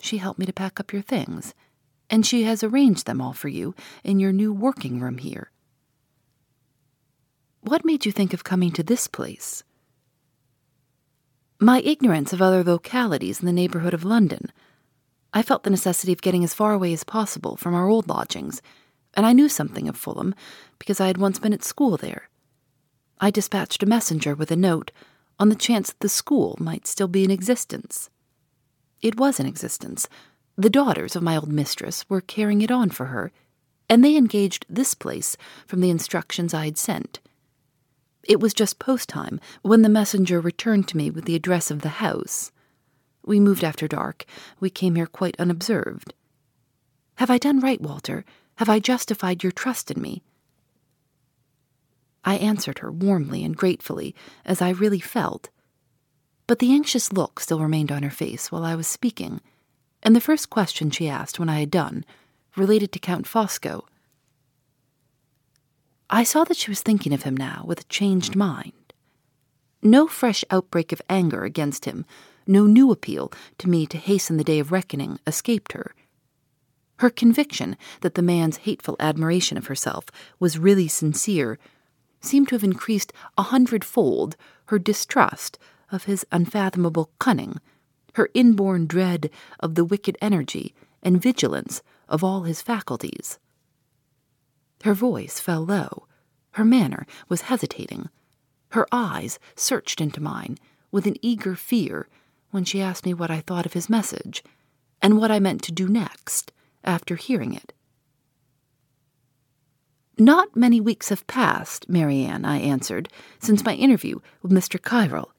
She 0.00 0.18
helped 0.18 0.38
me 0.38 0.46
to 0.46 0.52
pack 0.52 0.78
up 0.78 0.92
your 0.92 1.02
things, 1.02 1.54
and 2.08 2.24
she 2.24 2.44
has 2.44 2.62
arranged 2.62 3.06
them 3.06 3.20
all 3.20 3.32
for 3.32 3.48
you 3.48 3.74
in 4.04 4.20
your 4.20 4.32
new 4.32 4.52
working 4.52 5.00
room 5.00 5.18
here. 5.18 5.50
What 7.60 7.84
made 7.84 8.06
you 8.06 8.12
think 8.12 8.32
of 8.32 8.44
coming 8.44 8.70
to 8.72 8.82
this 8.82 9.08
place? 9.08 9.64
My 11.58 11.80
ignorance 11.80 12.32
of 12.32 12.40
other 12.40 12.62
localities 12.62 13.40
in 13.40 13.46
the 13.46 13.52
neighborhood 13.52 13.94
of 13.94 14.04
London. 14.04 14.52
I 15.32 15.42
felt 15.42 15.64
the 15.64 15.70
necessity 15.70 16.12
of 16.12 16.22
getting 16.22 16.44
as 16.44 16.54
far 16.54 16.72
away 16.72 16.92
as 16.92 17.02
possible 17.02 17.56
from 17.56 17.74
our 17.74 17.88
old 17.88 18.08
lodgings, 18.08 18.62
and 19.14 19.26
I 19.26 19.32
knew 19.32 19.48
something 19.48 19.88
of 19.88 19.96
Fulham 19.96 20.34
because 20.78 21.00
I 21.00 21.06
had 21.06 21.18
once 21.18 21.38
been 21.38 21.52
at 21.52 21.64
school 21.64 21.96
there. 21.96 22.28
I 23.18 23.30
dispatched 23.30 23.82
a 23.82 23.86
messenger 23.86 24.34
with 24.34 24.50
a 24.50 24.56
note 24.56 24.92
on 25.38 25.48
the 25.48 25.54
chance 25.54 25.88
that 25.88 26.00
the 26.00 26.08
school 26.08 26.56
might 26.60 26.86
still 26.86 27.08
be 27.08 27.24
in 27.24 27.30
existence. 27.30 28.10
It 29.02 29.18
was 29.18 29.40
in 29.40 29.46
existence. 29.46 30.08
The 30.58 30.70
daughters 30.70 31.14
of 31.14 31.22
my 31.22 31.36
old 31.36 31.52
mistress 31.52 32.08
were 32.08 32.22
carrying 32.22 32.62
it 32.62 32.70
on 32.70 32.88
for 32.90 33.06
her, 33.06 33.30
and 33.90 34.02
they 34.02 34.16
engaged 34.16 34.64
this 34.68 34.94
place 34.94 35.36
from 35.66 35.80
the 35.80 35.90
instructions 35.90 36.54
I 36.54 36.64
had 36.64 36.78
sent. 36.78 37.20
It 38.24 38.40
was 38.40 38.54
just 38.54 38.78
post 38.78 39.08
time 39.08 39.38
when 39.62 39.82
the 39.82 39.88
messenger 39.88 40.40
returned 40.40 40.88
to 40.88 40.96
me 40.96 41.10
with 41.10 41.26
the 41.26 41.36
address 41.36 41.70
of 41.70 41.82
the 41.82 42.00
house. 42.00 42.50
We 43.24 43.38
moved 43.38 43.64
after 43.64 43.86
dark. 43.86 44.24
We 44.58 44.70
came 44.70 44.94
here 44.94 45.06
quite 45.06 45.38
unobserved. 45.38 46.14
Have 47.16 47.30
I 47.30 47.38
done 47.38 47.60
right, 47.60 47.80
Walter? 47.80 48.24
Have 48.56 48.68
I 48.68 48.78
justified 48.78 49.42
your 49.42 49.52
trust 49.52 49.90
in 49.90 50.00
me? 50.00 50.22
I 52.24 52.36
answered 52.36 52.80
her 52.80 52.90
warmly 52.90 53.44
and 53.44 53.56
gratefully, 53.56 54.14
as 54.44 54.60
I 54.60 54.70
really 54.70 55.00
felt. 55.00 55.50
But 56.46 56.58
the 56.58 56.72
anxious 56.72 57.12
look 57.12 57.40
still 57.40 57.60
remained 57.60 57.92
on 57.92 58.02
her 58.02 58.10
face 58.10 58.50
while 58.50 58.64
I 58.64 58.74
was 58.74 58.86
speaking, 58.86 59.40
and 60.02 60.14
the 60.14 60.20
first 60.20 60.50
question 60.50 60.90
she 60.90 61.08
asked 61.08 61.38
when 61.38 61.48
I 61.48 61.60
had 61.60 61.70
done 61.70 62.04
related 62.56 62.92
to 62.92 62.98
Count 62.98 63.26
Fosco. 63.26 63.84
I 66.08 66.22
saw 66.22 66.44
that 66.44 66.56
she 66.56 66.70
was 66.70 66.82
thinking 66.82 67.12
of 67.12 67.22
him 67.22 67.36
now 67.36 67.64
with 67.66 67.80
a 67.80 67.84
changed 67.84 68.36
mind. 68.36 68.72
No 69.82 70.06
fresh 70.06 70.44
outbreak 70.50 70.92
of 70.92 71.02
anger 71.10 71.44
against 71.44 71.84
him, 71.84 72.04
no 72.46 72.64
new 72.64 72.90
appeal 72.90 73.32
to 73.58 73.68
me 73.68 73.86
to 73.86 73.98
hasten 73.98 74.36
the 74.36 74.44
day 74.44 74.58
of 74.58 74.72
reckoning 74.72 75.18
escaped 75.26 75.72
her. 75.72 75.94
Her 76.98 77.10
conviction 77.10 77.76
that 78.00 78.14
the 78.14 78.22
man's 78.22 78.58
hateful 78.58 78.96
admiration 79.00 79.58
of 79.58 79.66
herself 79.66 80.06
was 80.38 80.58
really 80.58 80.88
sincere 80.88 81.58
seemed 82.20 82.48
to 82.48 82.54
have 82.54 82.64
increased 82.64 83.12
a 83.36 83.42
hundredfold 83.42 84.36
her 84.66 84.78
distrust 84.78 85.58
of 85.92 86.04
his 86.04 86.24
unfathomable 86.32 87.10
cunning, 87.18 87.60
her 88.16 88.30
inborn 88.32 88.86
dread 88.86 89.28
of 89.60 89.74
the 89.74 89.84
wicked 89.84 90.16
energy 90.22 90.74
and 91.02 91.20
vigilance 91.20 91.82
of 92.08 92.24
all 92.24 92.42
his 92.42 92.62
faculties. 92.62 93.38
Her 94.84 94.94
voice 94.94 95.38
fell 95.38 95.64
low, 95.64 96.06
her 96.52 96.64
manner 96.64 97.06
was 97.28 97.42
hesitating, 97.42 98.08
her 98.70 98.86
eyes 98.90 99.38
searched 99.54 100.00
into 100.00 100.22
mine 100.22 100.56
with 100.90 101.06
an 101.06 101.16
eager 101.20 101.54
fear 101.54 102.08
when 102.50 102.64
she 102.64 102.80
asked 102.80 103.04
me 103.04 103.12
what 103.12 103.30
I 103.30 103.40
thought 103.40 103.66
of 103.66 103.74
his 103.74 103.90
message 103.90 104.42
and 105.02 105.18
what 105.18 105.30
I 105.30 105.38
meant 105.38 105.62
to 105.64 105.72
do 105.72 105.86
next 105.86 106.52
after 106.84 107.16
hearing 107.16 107.52
it. 107.52 107.74
Not 110.18 110.56
many 110.56 110.80
weeks 110.80 111.10
have 111.10 111.26
passed, 111.26 111.90
Marian, 111.90 112.46
I 112.46 112.56
answered, 112.60 113.10
since 113.40 113.62
my 113.62 113.74
interview 113.74 114.20
with 114.40 114.52
Mr. 114.52 114.80
Kyrle. 114.80 115.32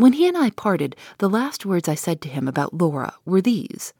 When 0.00 0.14
he 0.14 0.26
and 0.26 0.34
I 0.34 0.48
parted, 0.48 0.96
the 1.18 1.28
last 1.28 1.66
words 1.66 1.86
I 1.86 1.94
said 1.94 2.22
to 2.22 2.30
him 2.30 2.48
about 2.48 2.72
Laura 2.72 3.12
were 3.26 3.42
these 3.42 3.92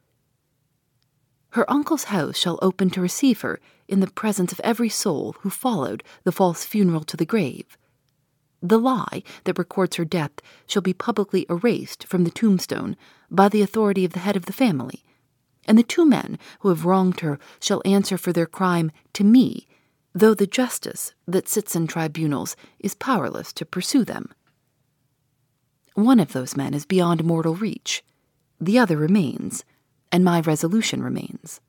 Her 1.51 1.71
uncle's 1.71 2.05
house 2.05 2.39
shall 2.39 2.59
open 2.63 2.89
to 2.93 3.03
receive 3.03 3.43
her 3.43 3.61
in 3.87 4.01
the 4.01 4.07
presence 4.07 4.51
of 4.51 4.61
every 4.61 4.89
soul 4.89 5.37
who 5.41 5.51
followed 5.51 6.03
the 6.25 6.33
false 6.33 6.65
funeral 6.65 7.05
to 7.05 7.19
the 7.19 7.27
grave. 7.27 7.77
The 8.63 8.79
lie 8.79 9.23
that 9.45 9.59
records 9.59 9.97
her 9.97 10.07
death 10.07 10.41
shall 10.67 10.81
be 10.81 10.95
publicly 10.95 11.45
erased 11.51 12.07
from 12.07 12.25
the 12.25 12.31
tombstone 12.31 12.97
by 13.31 13.51
the 13.51 13.61
authority 13.61 14.07
of 14.07 14.15
the 14.15 14.21
head 14.21 14.37
of 14.37 14.47
the 14.47 14.55
family, 14.55 15.05
and 15.67 15.77
the 15.77 15.83
two 15.83 16.07
men 16.07 16.39
who 16.61 16.71
have 16.71 16.87
wronged 16.87 17.21
her 17.21 17.39
shall 17.61 17.83
answer 17.85 18.17
for 18.17 18.33
their 18.33 18.47
crime 18.47 18.91
to 19.13 19.23
me, 19.23 19.69
though 20.15 20.33
the 20.33 20.47
justice 20.47 21.13
that 21.29 21.47
sits 21.47 21.77
in 21.77 21.87
tribunals 21.87 22.57
is 22.79 22.95
powerless 22.95 23.53
to 23.53 23.67
pursue 23.67 24.03
them. 24.03 24.33
One 25.95 26.21
of 26.21 26.33
those 26.33 26.57
men 26.57 26.75
is 26.75 26.87
beyond 26.87 27.25
mortal 27.25 27.55
reach, 27.55 28.05
the 28.61 28.79
other 28.79 28.97
remains, 28.97 29.65
and 30.13 30.25
my 30.25 30.41
resolution 30.41 31.03
remains. 31.03 31.61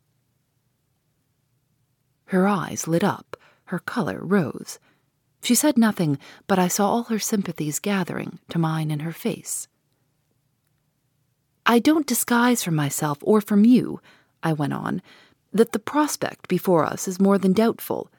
Her 2.25 2.47
eyes 2.47 2.87
lit 2.87 3.03
up, 3.03 3.35
her 3.65 3.79
color 3.79 4.19
rose. 4.21 4.79
She 5.43 5.55
said 5.55 5.77
nothing, 5.77 6.17
but 6.47 6.59
I 6.59 6.67
saw 6.67 6.89
all 6.89 7.03
her 7.05 7.19
sympathies 7.19 7.79
gathering 7.79 8.39
to 8.49 8.59
mine 8.59 8.91
in 8.91 8.99
her 8.99 9.11
face. 9.11 9.67
I 11.65 11.79
don't 11.79 12.07
disguise 12.07 12.63
from 12.63 12.75
myself 12.75 13.17
or 13.21 13.41
from 13.41 13.65
you, 13.65 14.01
I 14.43 14.53
went 14.53 14.73
on, 14.73 15.01
that 15.51 15.71
the 15.71 15.79
prospect 15.79 16.47
before 16.47 16.85
us 16.85 17.07
is 17.07 17.19
more 17.19 17.37
than 17.37 17.53
doubtful. 17.53 18.11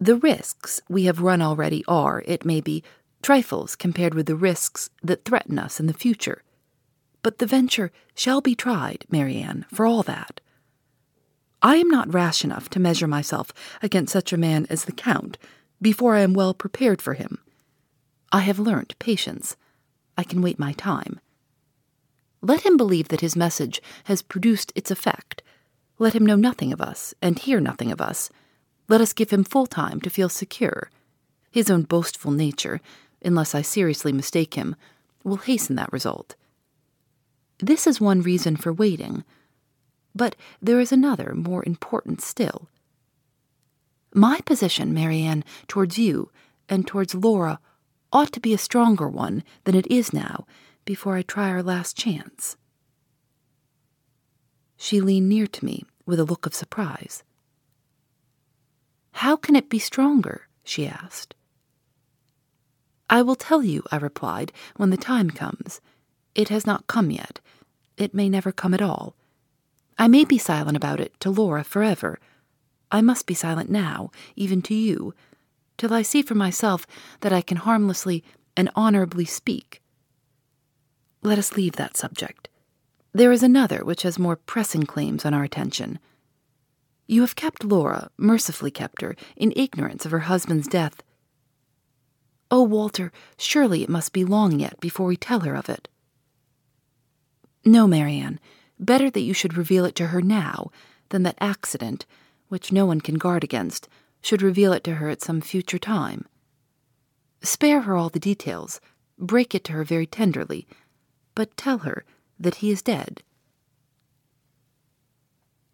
The 0.00 0.16
risks 0.16 0.80
we 0.88 1.04
have 1.04 1.22
run 1.22 1.42
already 1.42 1.84
are, 1.88 2.22
it 2.26 2.44
may 2.44 2.60
be, 2.60 2.82
trifles 3.22 3.76
compared 3.76 4.14
with 4.14 4.26
the 4.26 4.36
risks 4.36 4.90
that 5.02 5.24
threaten 5.24 5.58
us 5.58 5.80
in 5.80 5.86
the 5.86 5.94
future. 5.94 6.42
But 7.22 7.38
the 7.38 7.46
venture 7.46 7.92
shall 8.14 8.40
be 8.40 8.54
tried, 8.54 9.04
Marian, 9.10 9.66
for 9.72 9.86
all 9.86 10.02
that. 10.04 10.40
I 11.60 11.76
am 11.76 11.88
not 11.88 12.14
rash 12.14 12.44
enough 12.44 12.68
to 12.70 12.80
measure 12.80 13.08
myself 13.08 13.52
against 13.82 14.12
such 14.12 14.32
a 14.32 14.36
man 14.36 14.66
as 14.70 14.84
the 14.84 14.92
Count 14.92 15.38
before 15.82 16.14
I 16.14 16.20
am 16.20 16.32
well 16.32 16.54
prepared 16.54 17.02
for 17.02 17.14
him. 17.14 17.38
I 18.30 18.40
have 18.40 18.58
learnt 18.58 18.98
patience. 18.98 19.56
I 20.16 20.22
can 20.22 20.42
wait 20.42 20.58
my 20.58 20.72
time. 20.72 21.18
Let 22.40 22.64
him 22.64 22.76
believe 22.76 23.08
that 23.08 23.20
his 23.20 23.34
message 23.34 23.82
has 24.04 24.22
produced 24.22 24.72
its 24.76 24.90
effect. 24.90 25.42
Let 25.98 26.14
him 26.14 26.24
know 26.24 26.36
nothing 26.36 26.72
of 26.72 26.80
us 26.80 27.14
and 27.20 27.38
hear 27.38 27.58
nothing 27.58 27.90
of 27.90 28.00
us. 28.00 28.30
Let 28.88 29.00
us 29.00 29.12
give 29.12 29.30
him 29.30 29.42
full 29.42 29.66
time 29.66 30.00
to 30.02 30.10
feel 30.10 30.28
secure. 30.28 30.90
His 31.50 31.70
own 31.70 31.82
boastful 31.82 32.30
nature, 32.30 32.80
unless 33.22 33.54
I 33.54 33.62
seriously 33.62 34.12
mistake 34.12 34.54
him, 34.54 34.76
will 35.24 35.36
hasten 35.36 35.76
that 35.76 35.92
result. 35.92 36.36
This 37.58 37.86
is 37.86 38.00
one 38.00 38.22
reason 38.22 38.56
for 38.56 38.72
waiting. 38.72 39.24
But 40.14 40.36
there 40.62 40.80
is 40.80 40.92
another 40.92 41.34
more 41.34 41.64
important 41.66 42.20
still. 42.20 42.68
My 44.14 44.40
position, 44.40 44.94
Marian, 44.94 45.44
towards 45.66 45.98
you 45.98 46.30
and 46.68 46.86
towards 46.86 47.14
Laura 47.14 47.60
ought 48.12 48.32
to 48.32 48.40
be 48.40 48.54
a 48.54 48.58
stronger 48.58 49.08
one 49.08 49.44
than 49.64 49.74
it 49.74 49.86
is 49.88 50.12
now 50.12 50.46
before 50.84 51.16
I 51.16 51.22
try 51.22 51.50
our 51.50 51.62
last 51.62 51.96
chance. 51.96 52.56
She 54.76 55.00
leaned 55.00 55.28
near 55.28 55.46
to 55.46 55.64
me 55.64 55.84
with 56.06 56.18
a 56.18 56.24
look 56.24 56.46
of 56.46 56.54
surprise. 56.54 57.22
How 59.12 59.36
can 59.36 59.56
it 59.56 59.68
be 59.68 59.78
stronger? 59.78 60.48
she 60.62 60.86
asked. 60.86 61.34
I 63.10 63.22
will 63.22 63.36
tell 63.36 63.62
you, 63.62 63.82
I 63.90 63.96
replied, 63.96 64.52
when 64.76 64.90
the 64.90 64.96
time 64.96 65.30
comes. 65.30 65.80
It 66.34 66.48
has 66.50 66.66
not 66.66 66.86
come 66.86 67.10
yet. 67.10 67.40
It 67.96 68.14
may 68.14 68.28
never 68.28 68.52
come 68.52 68.74
at 68.74 68.82
all. 68.82 69.14
I 69.98 70.08
may 70.08 70.24
be 70.24 70.38
silent 70.38 70.76
about 70.76 71.00
it 71.00 71.18
to 71.20 71.30
Laura 71.30 71.64
forever 71.64 72.18
I 72.90 73.00
must 73.00 73.26
be 73.26 73.34
silent 73.34 73.70
now, 73.70 74.10
even 74.34 74.62
to 74.62 74.74
you, 74.74 75.14
till 75.76 75.92
I 75.92 76.02
see 76.02 76.22
for 76.22 76.34
myself 76.34 76.86
that 77.20 77.32
I 77.32 77.42
can 77.42 77.58
harmlessly 77.58 78.24
and 78.56 78.70
honorably 78.74 79.24
speak. 79.24 79.82
Let 81.22 81.38
us 81.38 81.56
leave 81.56 81.76
that 81.76 81.96
subject. 81.96 82.48
There 83.12 83.32
is 83.32 83.42
another 83.42 83.84
which 83.84 84.02
has 84.02 84.18
more 84.18 84.36
pressing 84.36 84.84
claims 84.84 85.24
on 85.24 85.34
our 85.34 85.44
attention. 85.44 85.98
You 87.06 87.22
have 87.22 87.36
kept 87.36 87.64
Laura, 87.64 88.10
mercifully 88.16 88.70
kept 88.70 89.02
her, 89.02 89.16
in 89.36 89.52
ignorance 89.56 90.04
of 90.04 90.12
her 90.12 90.20
husband's 90.20 90.68
death. 90.68 91.02
Oh, 92.50 92.62
Walter, 92.62 93.12
surely 93.36 93.82
it 93.82 93.88
must 93.90 94.12
be 94.12 94.24
long 94.24 94.58
yet 94.58 94.80
before 94.80 95.06
we 95.06 95.16
tell 95.16 95.40
her 95.40 95.54
of 95.54 95.68
it. 95.68 95.88
No, 97.64 97.86
Marian, 97.86 98.40
better 98.78 99.10
that 99.10 99.20
you 99.20 99.34
should 99.34 99.56
reveal 99.56 99.84
it 99.84 99.94
to 99.96 100.08
her 100.08 100.22
now 100.22 100.70
than 101.10 101.22
that 101.24 101.36
accident, 101.40 102.06
which 102.48 102.72
no 102.72 102.86
one 102.86 103.00
can 103.00 103.16
guard 103.16 103.44
against, 103.44 103.88
should 104.22 104.42
reveal 104.42 104.72
it 104.72 104.84
to 104.84 104.94
her 104.94 105.08
at 105.08 105.22
some 105.22 105.40
future 105.40 105.78
time. 105.78 106.24
Spare 107.42 107.82
her 107.82 107.96
all 107.96 108.08
the 108.08 108.18
details, 108.18 108.80
break 109.18 109.54
it 109.54 109.64
to 109.64 109.72
her 109.72 109.84
very 109.84 110.06
tenderly, 110.06 110.66
but 111.34 111.56
tell 111.56 111.78
her 111.78 112.04
that 112.38 112.56
he 112.56 112.70
is 112.70 112.82
dead. 112.82 113.22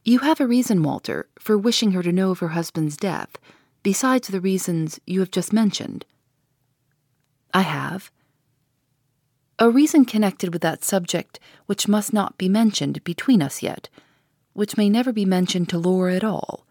You 0.04 0.18
have 0.18 0.40
a 0.40 0.46
reason, 0.46 0.82
Walter, 0.82 1.28
for 1.38 1.56
wishing 1.56 1.92
her 1.92 2.02
to 2.02 2.12
know 2.12 2.30
of 2.30 2.40
her 2.40 2.48
husband's 2.48 2.96
death, 2.96 3.38
besides 3.82 4.28
the 4.28 4.40
reasons 4.40 5.00
you 5.06 5.20
have 5.20 5.30
just 5.30 5.52
mentioned. 5.52 6.04
I 7.54 7.62
have. 7.62 8.10
A 9.60 9.70
reason 9.70 10.04
connected 10.04 10.52
with 10.52 10.62
that 10.62 10.82
subject 10.82 11.38
which 11.66 11.86
must 11.86 12.12
not 12.12 12.36
be 12.36 12.48
mentioned 12.48 13.04
between 13.04 13.40
us 13.40 13.62
yet, 13.62 13.88
which 14.52 14.76
may 14.76 14.90
never 14.90 15.12
be 15.12 15.24
mentioned 15.24 15.68
to 15.68 15.78
Laura 15.78 16.16
at 16.16 16.24
all. 16.24 16.66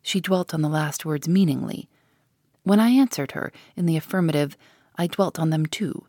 She 0.00 0.20
dwelt 0.20 0.54
on 0.54 0.62
the 0.62 0.68
last 0.68 1.04
words 1.04 1.26
meaningly. 1.26 1.88
When 2.62 2.78
I 2.78 2.90
answered 2.90 3.32
her 3.32 3.52
in 3.74 3.86
the 3.86 3.96
affirmative, 3.96 4.56
I 4.96 5.08
dwelt 5.08 5.40
on 5.40 5.50
them 5.50 5.66
too. 5.66 6.06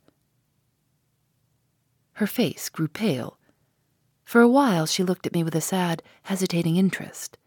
Her 2.14 2.28
face 2.28 2.70
grew 2.70 2.88
pale. 2.88 3.40
For 4.24 4.42
a 4.42 4.48
while 4.48 4.86
she 4.86 5.04
looked 5.04 5.26
at 5.26 5.34
me 5.34 5.44
with 5.44 5.56
a 5.56 5.62
sad, 5.62 6.04
hesitating 6.24 6.76
interest. 6.76 7.38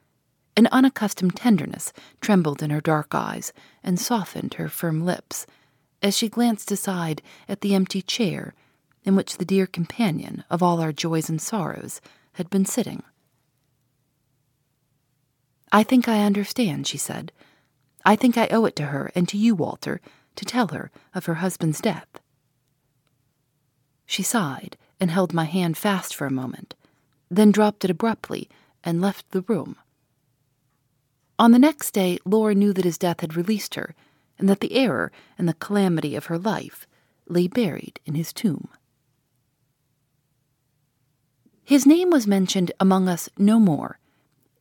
An 0.58 0.66
unaccustomed 0.72 1.36
tenderness 1.36 1.92
trembled 2.20 2.64
in 2.64 2.70
her 2.70 2.80
dark 2.80 3.14
eyes 3.14 3.52
and 3.84 3.96
softened 3.96 4.54
her 4.54 4.68
firm 4.68 5.04
lips 5.04 5.46
as 6.02 6.18
she 6.18 6.28
glanced 6.28 6.72
aside 6.72 7.22
at 7.48 7.60
the 7.60 7.76
empty 7.76 8.02
chair 8.02 8.54
in 9.04 9.14
which 9.14 9.36
the 9.36 9.44
dear 9.44 9.68
companion 9.68 10.42
of 10.50 10.60
all 10.60 10.80
our 10.80 10.90
joys 10.90 11.30
and 11.30 11.40
sorrows 11.40 12.00
had 12.32 12.50
been 12.50 12.64
sitting. 12.64 13.04
I 15.70 15.84
think 15.84 16.08
I 16.08 16.24
understand, 16.24 16.88
she 16.88 16.98
said. 16.98 17.30
I 18.04 18.16
think 18.16 18.36
I 18.36 18.48
owe 18.48 18.64
it 18.64 18.74
to 18.74 18.86
her 18.86 19.12
and 19.14 19.28
to 19.28 19.38
you, 19.38 19.54
Walter, 19.54 20.00
to 20.34 20.44
tell 20.44 20.66
her 20.74 20.90
of 21.14 21.26
her 21.26 21.34
husband's 21.34 21.80
death. 21.80 22.18
She 24.06 24.24
sighed 24.24 24.76
and 24.98 25.12
held 25.12 25.32
my 25.32 25.44
hand 25.44 25.78
fast 25.78 26.16
for 26.16 26.26
a 26.26 26.32
moment, 26.32 26.74
then 27.30 27.52
dropped 27.52 27.84
it 27.84 27.92
abruptly 27.92 28.48
and 28.82 29.00
left 29.00 29.30
the 29.30 29.42
room. 29.42 29.76
On 31.38 31.52
the 31.52 31.58
next 31.58 31.92
day, 31.92 32.18
Laura 32.24 32.54
knew 32.54 32.72
that 32.72 32.84
his 32.84 32.98
death 32.98 33.20
had 33.20 33.36
released 33.36 33.76
her, 33.76 33.94
and 34.38 34.48
that 34.48 34.60
the 34.60 34.74
error 34.74 35.12
and 35.36 35.48
the 35.48 35.54
calamity 35.54 36.16
of 36.16 36.26
her 36.26 36.38
life 36.38 36.86
lay 37.28 37.46
buried 37.46 38.00
in 38.04 38.14
his 38.14 38.32
tomb. 38.32 38.68
His 41.64 41.86
name 41.86 42.10
was 42.10 42.26
mentioned 42.26 42.72
among 42.80 43.08
us 43.08 43.28
no 43.36 43.60
more. 43.60 43.98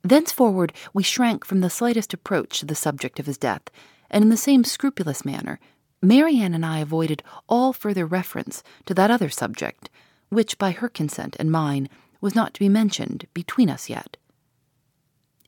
Thenceforward, 0.04 0.74
we 0.94 1.04
shrank 1.04 1.46
from 1.46 1.62
the 1.62 1.70
slightest 1.70 2.14
approach 2.14 2.60
to 2.60 2.66
the 2.66 2.76
subject 2.76 3.20
of 3.20 3.26
his 3.26 3.38
death, 3.38 3.64
and 4.10 4.24
in 4.24 4.30
the 4.30 4.38
same 4.38 4.64
scrupulous 4.64 5.26
manner, 5.26 5.60
Marian 6.02 6.54
and 6.54 6.66
I 6.66 6.80
avoided 6.80 7.24
all 7.50 7.74
further 7.74 8.06
reference 8.06 8.62
to 8.86 8.94
that 8.94 9.10
other 9.10 9.30
subject, 9.30 9.90
which, 10.30 10.58
by 10.58 10.72
her 10.72 10.90
consent 10.90 11.36
and 11.40 11.52
mine, 11.52 11.90
was 12.22 12.36
not 12.36 12.54
to 12.54 12.60
be 12.60 12.70
mentioned 12.70 13.26
between 13.34 13.70
us 13.70 13.90
yet. 13.90 14.18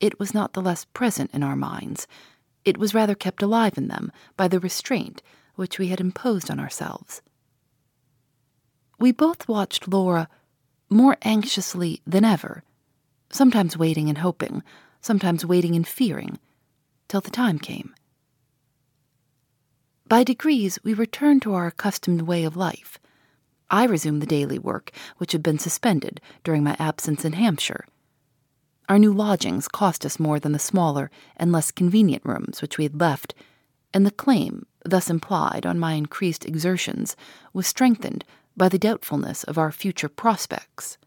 It 0.00 0.18
was 0.18 0.34
not 0.34 0.54
the 0.54 0.62
less 0.62 0.86
present 0.86 1.30
in 1.32 1.42
our 1.42 1.56
minds, 1.56 2.06
it 2.64 2.78
was 2.78 2.94
rather 2.94 3.14
kept 3.14 3.42
alive 3.42 3.78
in 3.78 3.88
them 3.88 4.12
by 4.36 4.48
the 4.48 4.60
restraint 4.60 5.22
which 5.54 5.78
we 5.78 5.88
had 5.88 6.00
imposed 6.00 6.50
on 6.50 6.60
ourselves. 6.60 7.22
We 8.98 9.12
both 9.12 9.48
watched 9.48 9.88
Laura 9.88 10.28
more 10.90 11.16
anxiously 11.22 12.02
than 12.06 12.24
ever, 12.24 12.62
sometimes 13.30 13.76
waiting 13.76 14.08
and 14.08 14.18
hoping, 14.18 14.62
sometimes 15.00 15.46
waiting 15.46 15.74
and 15.74 15.86
fearing, 15.86 16.38
till 17.08 17.20
the 17.20 17.30
time 17.30 17.58
came. 17.58 17.94
By 20.06 20.24
degrees, 20.24 20.78
we 20.82 20.92
returned 20.92 21.42
to 21.42 21.54
our 21.54 21.68
accustomed 21.68 22.22
way 22.22 22.44
of 22.44 22.56
life. 22.56 22.98
I 23.70 23.84
resumed 23.84 24.20
the 24.20 24.26
daily 24.26 24.58
work 24.58 24.90
which 25.18 25.32
had 25.32 25.42
been 25.42 25.58
suspended 25.58 26.20
during 26.42 26.64
my 26.64 26.76
absence 26.78 27.24
in 27.24 27.34
Hampshire. 27.34 27.86
Our 28.90 28.98
new 28.98 29.12
lodgings 29.12 29.68
cost 29.68 30.04
us 30.04 30.18
more 30.18 30.40
than 30.40 30.50
the 30.50 30.58
smaller 30.58 31.12
and 31.36 31.52
less 31.52 31.70
convenient 31.70 32.24
rooms 32.26 32.60
which 32.60 32.76
we 32.76 32.82
had 32.82 33.00
left, 33.00 33.34
and 33.94 34.04
the 34.04 34.10
claim 34.10 34.66
thus 34.84 35.08
implied 35.08 35.64
on 35.64 35.78
my 35.78 35.92
increased 35.92 36.44
exertions 36.44 37.14
was 37.52 37.68
strengthened 37.68 38.24
by 38.56 38.68
the 38.68 38.80
doubtfulness 38.80 39.44
of 39.44 39.56
our 39.58 39.70
future 39.70 40.08
prospects. 40.08 40.98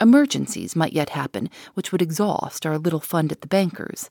Emergencies 0.00 0.74
might 0.74 0.92
yet 0.92 1.10
happen 1.10 1.48
which 1.74 1.92
would 1.92 2.02
exhaust 2.02 2.66
our 2.66 2.76
little 2.76 2.98
fund 2.98 3.30
at 3.30 3.40
the 3.40 3.46
banker's, 3.46 4.10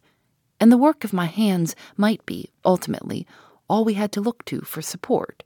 and 0.57 0.71
the 0.71 0.77
work 0.77 1.03
of 1.03 1.11
my 1.11 1.25
hands 1.25 1.75
might 1.97 2.25
be, 2.25 2.49
ultimately, 2.63 3.27
all 3.69 3.83
we 3.83 3.95
had 3.95 4.13
to 4.13 4.21
look 4.21 4.45
to 4.45 4.61
for 4.61 4.81
support. 4.81 5.43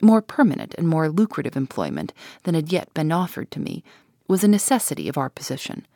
More 0.00 0.22
permanent 0.22 0.76
and 0.78 0.86
more 0.86 1.08
lucrative 1.08 1.56
employment 1.56 2.12
than 2.44 2.54
had 2.54 2.70
yet 2.70 2.94
been 2.94 3.10
offered 3.10 3.50
to 3.50 3.58
me 3.58 3.82
was 4.32 4.42
a 4.42 4.48
necessity 4.48 5.10
of 5.10 5.18
our 5.18 5.28
position, 5.28 5.86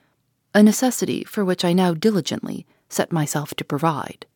a 0.55 0.63
necessity 0.63 1.25
for 1.25 1.43
which 1.43 1.65
I 1.65 1.73
now 1.73 1.95
diligently 1.95 2.67
set 2.87 3.11
myself 3.11 3.55
to 3.55 3.65
provide. 3.65 4.27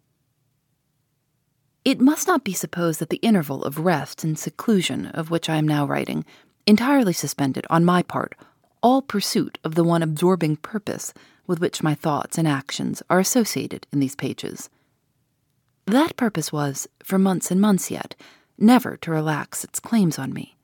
It 1.85 2.01
must 2.01 2.27
not 2.27 2.43
be 2.43 2.55
supposed 2.55 2.99
that 3.01 3.11
the 3.11 3.19
interval 3.19 3.63
of 3.63 3.81
rest 3.81 4.25
and 4.25 4.39
seclusion 4.39 5.05
of 5.09 5.31
which 5.31 5.51
I 5.51 5.57
am 5.57 5.69
now 5.69 5.87
writing 5.87 6.25
entirely 6.67 7.13
suspended, 7.13 7.67
on 7.69 7.85
my 7.85 8.03
part, 8.03 8.35
all 8.83 9.03
pursuit 9.03 9.59
of 9.65 9.75
the 9.75 9.85
one 9.85 10.03
absorbing 10.03 10.57
purpose 10.57 11.13
with 11.47 11.61
which 11.61 11.83
my 11.83 11.95
thoughts 11.95 12.39
and 12.39 12.49
actions 12.49 13.03
are 13.11 13.19
associated 13.19 13.87
in 13.93 14.01
these 14.01 14.17
pages. 14.17 14.71
That 15.85 16.17
purpose 16.17 16.51
was, 16.51 16.89
for 17.03 17.19
months 17.19 17.51
and 17.51 17.61
months 17.61 17.91
yet, 17.91 18.17
never 18.57 18.97
to 18.97 19.11
relax 19.11 19.63
its 19.63 19.79
claims 19.79 20.19
on 20.19 20.33
me. 20.33 20.57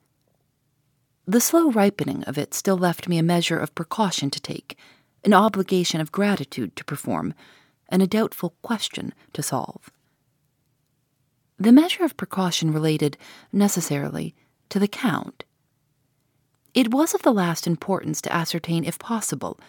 The 1.29 1.41
slow 1.41 1.69
ripening 1.69 2.23
of 2.23 2.37
it 2.37 2.53
still 2.53 2.77
left 2.77 3.09
me 3.09 3.17
a 3.17 3.23
measure 3.23 3.59
of 3.59 3.75
precaution 3.75 4.29
to 4.29 4.39
take, 4.39 4.77
an 5.25 5.33
obligation 5.33 5.99
of 5.99 6.13
gratitude 6.13 6.73
to 6.77 6.85
perform, 6.85 7.33
and 7.89 8.01
a 8.01 8.07
doubtful 8.07 8.55
question 8.61 9.13
to 9.33 9.43
solve. 9.43 9.89
The 11.59 11.73
measure 11.73 12.05
of 12.05 12.15
precaution 12.15 12.71
related, 12.71 13.17
necessarily, 13.51 14.35
to 14.69 14.79
the 14.79 14.87
Count. 14.87 15.43
It 16.73 16.93
was 16.93 17.13
of 17.13 17.23
the 17.23 17.33
last 17.33 17.67
importance 17.67 18.21
to 18.21 18.33
ascertain, 18.33 18.85
if 18.85 18.97
possible, 18.97 19.59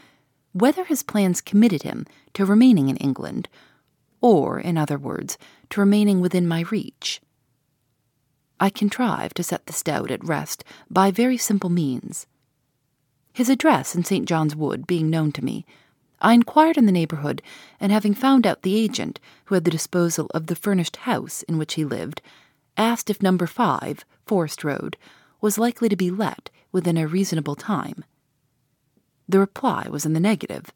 whether 0.52 0.84
his 0.84 1.02
plans 1.02 1.40
committed 1.40 1.82
him 1.82 2.06
to 2.34 2.46
remaining 2.46 2.88
in 2.88 2.96
England, 2.98 3.48
or, 4.20 4.60
in 4.60 4.78
other 4.78 4.96
words, 4.96 5.36
to 5.70 5.80
remaining 5.80 6.20
within 6.20 6.46
my 6.46 6.60
reach. 6.70 7.20
I 8.60 8.70
contrived 8.70 9.36
to 9.36 9.42
set 9.42 9.66
this 9.66 9.82
doubt 9.82 10.10
at 10.10 10.24
rest 10.24 10.64
by 10.90 11.10
very 11.10 11.36
simple 11.36 11.70
means. 11.70 12.26
His 13.32 13.48
address 13.48 13.94
in 13.94 14.04
St. 14.04 14.26
John's 14.26 14.56
Wood 14.56 14.86
being 14.86 15.08
known 15.08 15.30
to 15.32 15.44
me, 15.44 15.64
I 16.20 16.32
inquired 16.32 16.76
in 16.76 16.86
the 16.86 16.92
neighborhood, 16.92 17.40
and 17.78 17.92
having 17.92 18.14
found 18.14 18.46
out 18.46 18.62
the 18.62 18.76
agent 18.76 19.20
who 19.44 19.54
had 19.54 19.64
the 19.64 19.70
disposal 19.70 20.26
of 20.34 20.46
the 20.46 20.56
furnished 20.56 20.96
house 20.96 21.42
in 21.44 21.58
which 21.58 21.74
he 21.74 21.84
lived, 21.84 22.20
asked 22.76 23.08
if 23.08 23.22
number 23.22 23.46
five, 23.46 24.04
Forest 24.26 24.64
Road, 24.64 24.96
was 25.40 25.58
likely 25.58 25.88
to 25.88 25.96
be 25.96 26.10
let 26.10 26.50
within 26.72 26.96
a 26.96 27.06
reasonable 27.06 27.54
time. 27.54 28.04
The 29.28 29.38
reply 29.38 29.86
was 29.88 30.04
in 30.04 30.14
the 30.14 30.20
negative. 30.20 30.72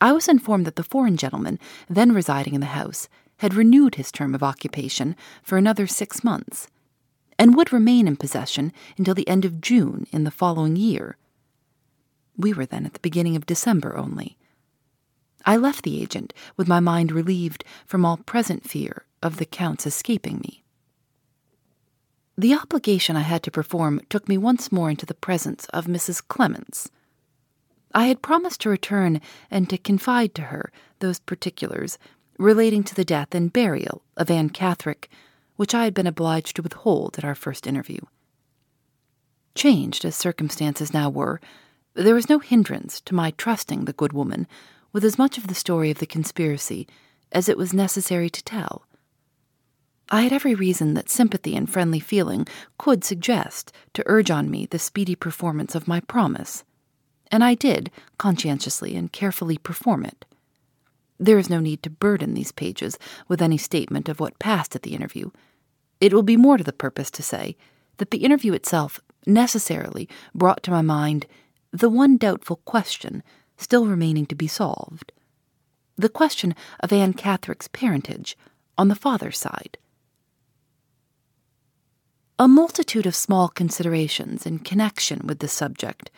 I 0.00 0.12
was 0.12 0.28
informed 0.28 0.66
that 0.66 0.76
the 0.76 0.84
foreign 0.84 1.16
gentleman 1.16 1.58
then 1.88 2.12
residing 2.12 2.54
in 2.54 2.60
the 2.60 2.66
house 2.68 3.08
had 3.38 3.54
renewed 3.54 3.96
his 3.96 4.12
term 4.12 4.34
of 4.34 4.42
occupation 4.44 5.16
for 5.42 5.58
another 5.58 5.88
six 5.88 6.22
months, 6.22 6.68
and 7.38 7.54
would 7.54 7.72
remain 7.72 8.06
in 8.06 8.16
possession 8.16 8.72
until 8.96 9.14
the 9.14 9.28
end 9.28 9.44
of 9.44 9.60
June 9.60 10.06
in 10.12 10.24
the 10.24 10.30
following 10.30 10.76
year. 10.76 11.16
We 12.36 12.52
were 12.52 12.66
then 12.66 12.86
at 12.86 12.94
the 12.94 13.00
beginning 13.00 13.36
of 13.36 13.46
December 13.46 13.96
only. 13.96 14.36
I 15.44 15.56
left 15.56 15.82
the 15.82 16.00
agent 16.00 16.32
with 16.56 16.68
my 16.68 16.80
mind 16.80 17.12
relieved 17.12 17.64
from 17.86 18.04
all 18.04 18.16
present 18.16 18.68
fear 18.68 19.04
of 19.22 19.36
the 19.36 19.46
Count's 19.46 19.86
escaping 19.86 20.38
me. 20.38 20.64
The 22.36 22.54
obligation 22.54 23.14
I 23.16 23.20
had 23.20 23.42
to 23.44 23.50
perform 23.50 24.00
took 24.08 24.28
me 24.28 24.36
once 24.36 24.72
more 24.72 24.90
into 24.90 25.06
the 25.06 25.14
presence 25.14 25.66
of 25.66 25.86
Mrs. 25.86 26.26
Clements. 26.26 26.90
I 27.94 28.06
had 28.06 28.22
promised 28.22 28.62
to 28.62 28.70
return 28.70 29.20
and 29.50 29.70
to 29.70 29.78
confide 29.78 30.34
to 30.34 30.42
her 30.42 30.72
those 30.98 31.20
particulars 31.20 31.96
relating 32.38 32.82
to 32.84 32.94
the 32.94 33.04
death 33.04 33.34
and 33.34 33.52
burial 33.52 34.02
of 34.16 34.30
Anne 34.30 34.50
Catherick, 34.50 35.08
which 35.56 35.74
I 35.74 35.84
had 35.84 35.94
been 35.94 36.06
obliged 36.06 36.56
to 36.56 36.62
withhold 36.62 37.18
at 37.18 37.24
our 37.24 37.34
first 37.34 37.66
interview. 37.66 38.00
Changed 39.54 40.04
as 40.04 40.16
circumstances 40.16 40.92
now 40.92 41.08
were, 41.08 41.40
there 41.94 42.14
was 42.14 42.28
no 42.28 42.40
hindrance 42.40 43.00
to 43.02 43.14
my 43.14 43.30
trusting 43.32 43.84
the 43.84 43.92
good 43.92 44.12
woman 44.12 44.46
with 44.92 45.04
as 45.04 45.18
much 45.18 45.38
of 45.38 45.46
the 45.46 45.54
story 45.54 45.90
of 45.90 45.98
the 45.98 46.06
conspiracy 46.06 46.88
as 47.30 47.48
it 47.48 47.58
was 47.58 47.72
necessary 47.72 48.30
to 48.30 48.42
tell. 48.44 48.84
I 50.10 50.22
had 50.22 50.32
every 50.32 50.54
reason 50.54 50.94
that 50.94 51.08
sympathy 51.08 51.56
and 51.56 51.70
friendly 51.70 52.00
feeling 52.00 52.46
could 52.78 53.04
suggest 53.04 53.72
to 53.94 54.02
urge 54.06 54.30
on 54.30 54.50
me 54.50 54.66
the 54.66 54.78
speedy 54.78 55.14
performance 55.14 55.74
of 55.74 55.88
my 55.88 56.00
promise, 56.00 56.62
and 57.30 57.42
I 57.42 57.54
did 57.54 57.90
conscientiously 58.18 58.96
and 58.96 59.10
carefully 59.10 59.56
perform 59.56 60.04
it. 60.04 60.24
There 61.18 61.38
is 61.38 61.50
no 61.50 61.60
need 61.60 61.82
to 61.82 61.90
burden 61.90 62.34
these 62.34 62.52
pages 62.52 62.98
with 63.28 63.40
any 63.40 63.58
statement 63.58 64.08
of 64.08 64.20
what 64.20 64.38
passed 64.38 64.74
at 64.74 64.82
the 64.82 64.94
interview. 64.94 65.30
It 66.00 66.12
will 66.12 66.22
be 66.22 66.36
more 66.36 66.56
to 66.56 66.64
the 66.64 66.72
purpose 66.72 67.10
to 67.12 67.22
say 67.22 67.56
that 67.98 68.10
the 68.10 68.24
interview 68.24 68.52
itself 68.52 69.00
necessarily 69.26 70.08
brought 70.34 70.62
to 70.64 70.70
my 70.70 70.82
mind 70.82 71.26
the 71.72 71.88
one 71.88 72.16
doubtful 72.16 72.56
question 72.64 73.22
still 73.56 73.86
remaining 73.86 74.26
to 74.26 74.34
be 74.34 74.48
solved 74.48 75.12
the 75.96 76.08
question 76.08 76.54
of 76.80 76.92
Anne 76.92 77.12
Catherick's 77.12 77.68
parentage 77.68 78.36
on 78.76 78.88
the 78.88 78.94
father's 78.94 79.38
side. 79.38 79.78
A 82.38 82.48
multitude 82.48 83.06
of 83.06 83.14
small 83.14 83.48
considerations 83.48 84.44
in 84.44 84.58
connection 84.58 85.20
with 85.24 85.38
this 85.38 85.52
subject, 85.52 86.10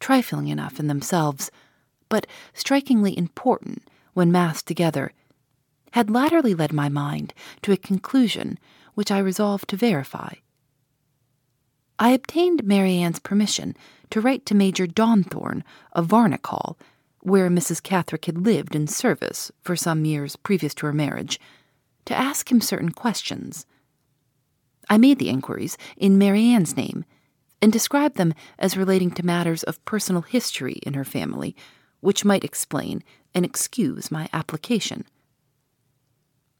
trifling 0.00 0.48
enough 0.48 0.80
in 0.80 0.88
themselves, 0.88 1.50
but 2.08 2.26
strikingly 2.52 3.16
important 3.16 3.82
when 4.14 4.32
massed 4.32 4.66
together, 4.66 5.12
had 5.92 6.10
latterly 6.10 6.54
led 6.54 6.72
my 6.72 6.88
mind 6.88 7.34
to 7.62 7.72
a 7.72 7.76
conclusion 7.76 8.58
which 8.94 9.10
I 9.10 9.18
resolved 9.18 9.68
to 9.68 9.76
verify. 9.76 10.34
I 11.98 12.10
obtained 12.10 12.64
Marian's 12.64 13.18
permission 13.18 13.76
to 14.10 14.20
write 14.20 14.44
to 14.46 14.54
Major 14.54 14.86
Donthorne 14.86 15.62
of 15.92 16.06
Varneck 16.06 16.46
Hall, 16.46 16.78
where 17.20 17.48
Mrs. 17.48 17.82
Catherick 17.82 18.24
had 18.24 18.38
lived 18.44 18.74
in 18.74 18.86
service 18.86 19.52
for 19.62 19.76
some 19.76 20.04
years 20.04 20.36
previous 20.36 20.74
to 20.74 20.86
her 20.86 20.92
marriage, 20.92 21.38
to 22.06 22.18
ask 22.18 22.50
him 22.50 22.60
certain 22.60 22.90
questions. 22.90 23.64
I 24.90 24.98
made 24.98 25.18
the 25.18 25.28
inquiries 25.28 25.78
in 25.96 26.18
Marian's 26.18 26.76
name 26.76 27.04
and 27.62 27.72
described 27.72 28.16
them 28.16 28.34
as 28.58 28.76
relating 28.76 29.12
to 29.12 29.24
matters 29.24 29.62
of 29.62 29.82
personal 29.84 30.22
history 30.22 30.80
in 30.82 30.94
her 30.94 31.04
family, 31.04 31.54
which 32.00 32.24
might 32.24 32.42
explain 32.42 33.04
and 33.34 33.44
excuse 33.44 34.10
my 34.10 34.28
application. 34.32 35.04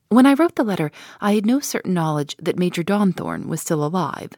When 0.09 0.27
I 0.27 0.35
wrote 0.35 0.57
the 0.57 0.65
letter, 0.65 0.91
I 1.21 1.35
had 1.35 1.47
no 1.47 1.59
certain 1.61 1.95
knowledge 1.95 2.37
that 2.39 2.59
Major 2.59 2.83
Donthorne 2.83 3.47
was 3.47 3.63
still 3.63 3.85
alive. 3.85 4.33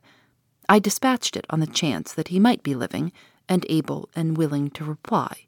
I 0.69 0.79
dispatched 0.79 1.37
it 1.37 1.47
on 1.51 1.61
the 1.61 1.67
chance 1.67 2.13
that 2.13 2.29
he 2.29 2.39
might 2.39 2.63
be 2.63 2.75
living 2.75 3.13
and 3.49 3.67
able 3.69 4.09
and 4.15 4.37
willing 4.37 4.71
to 4.71 4.85
reply. 4.85 5.47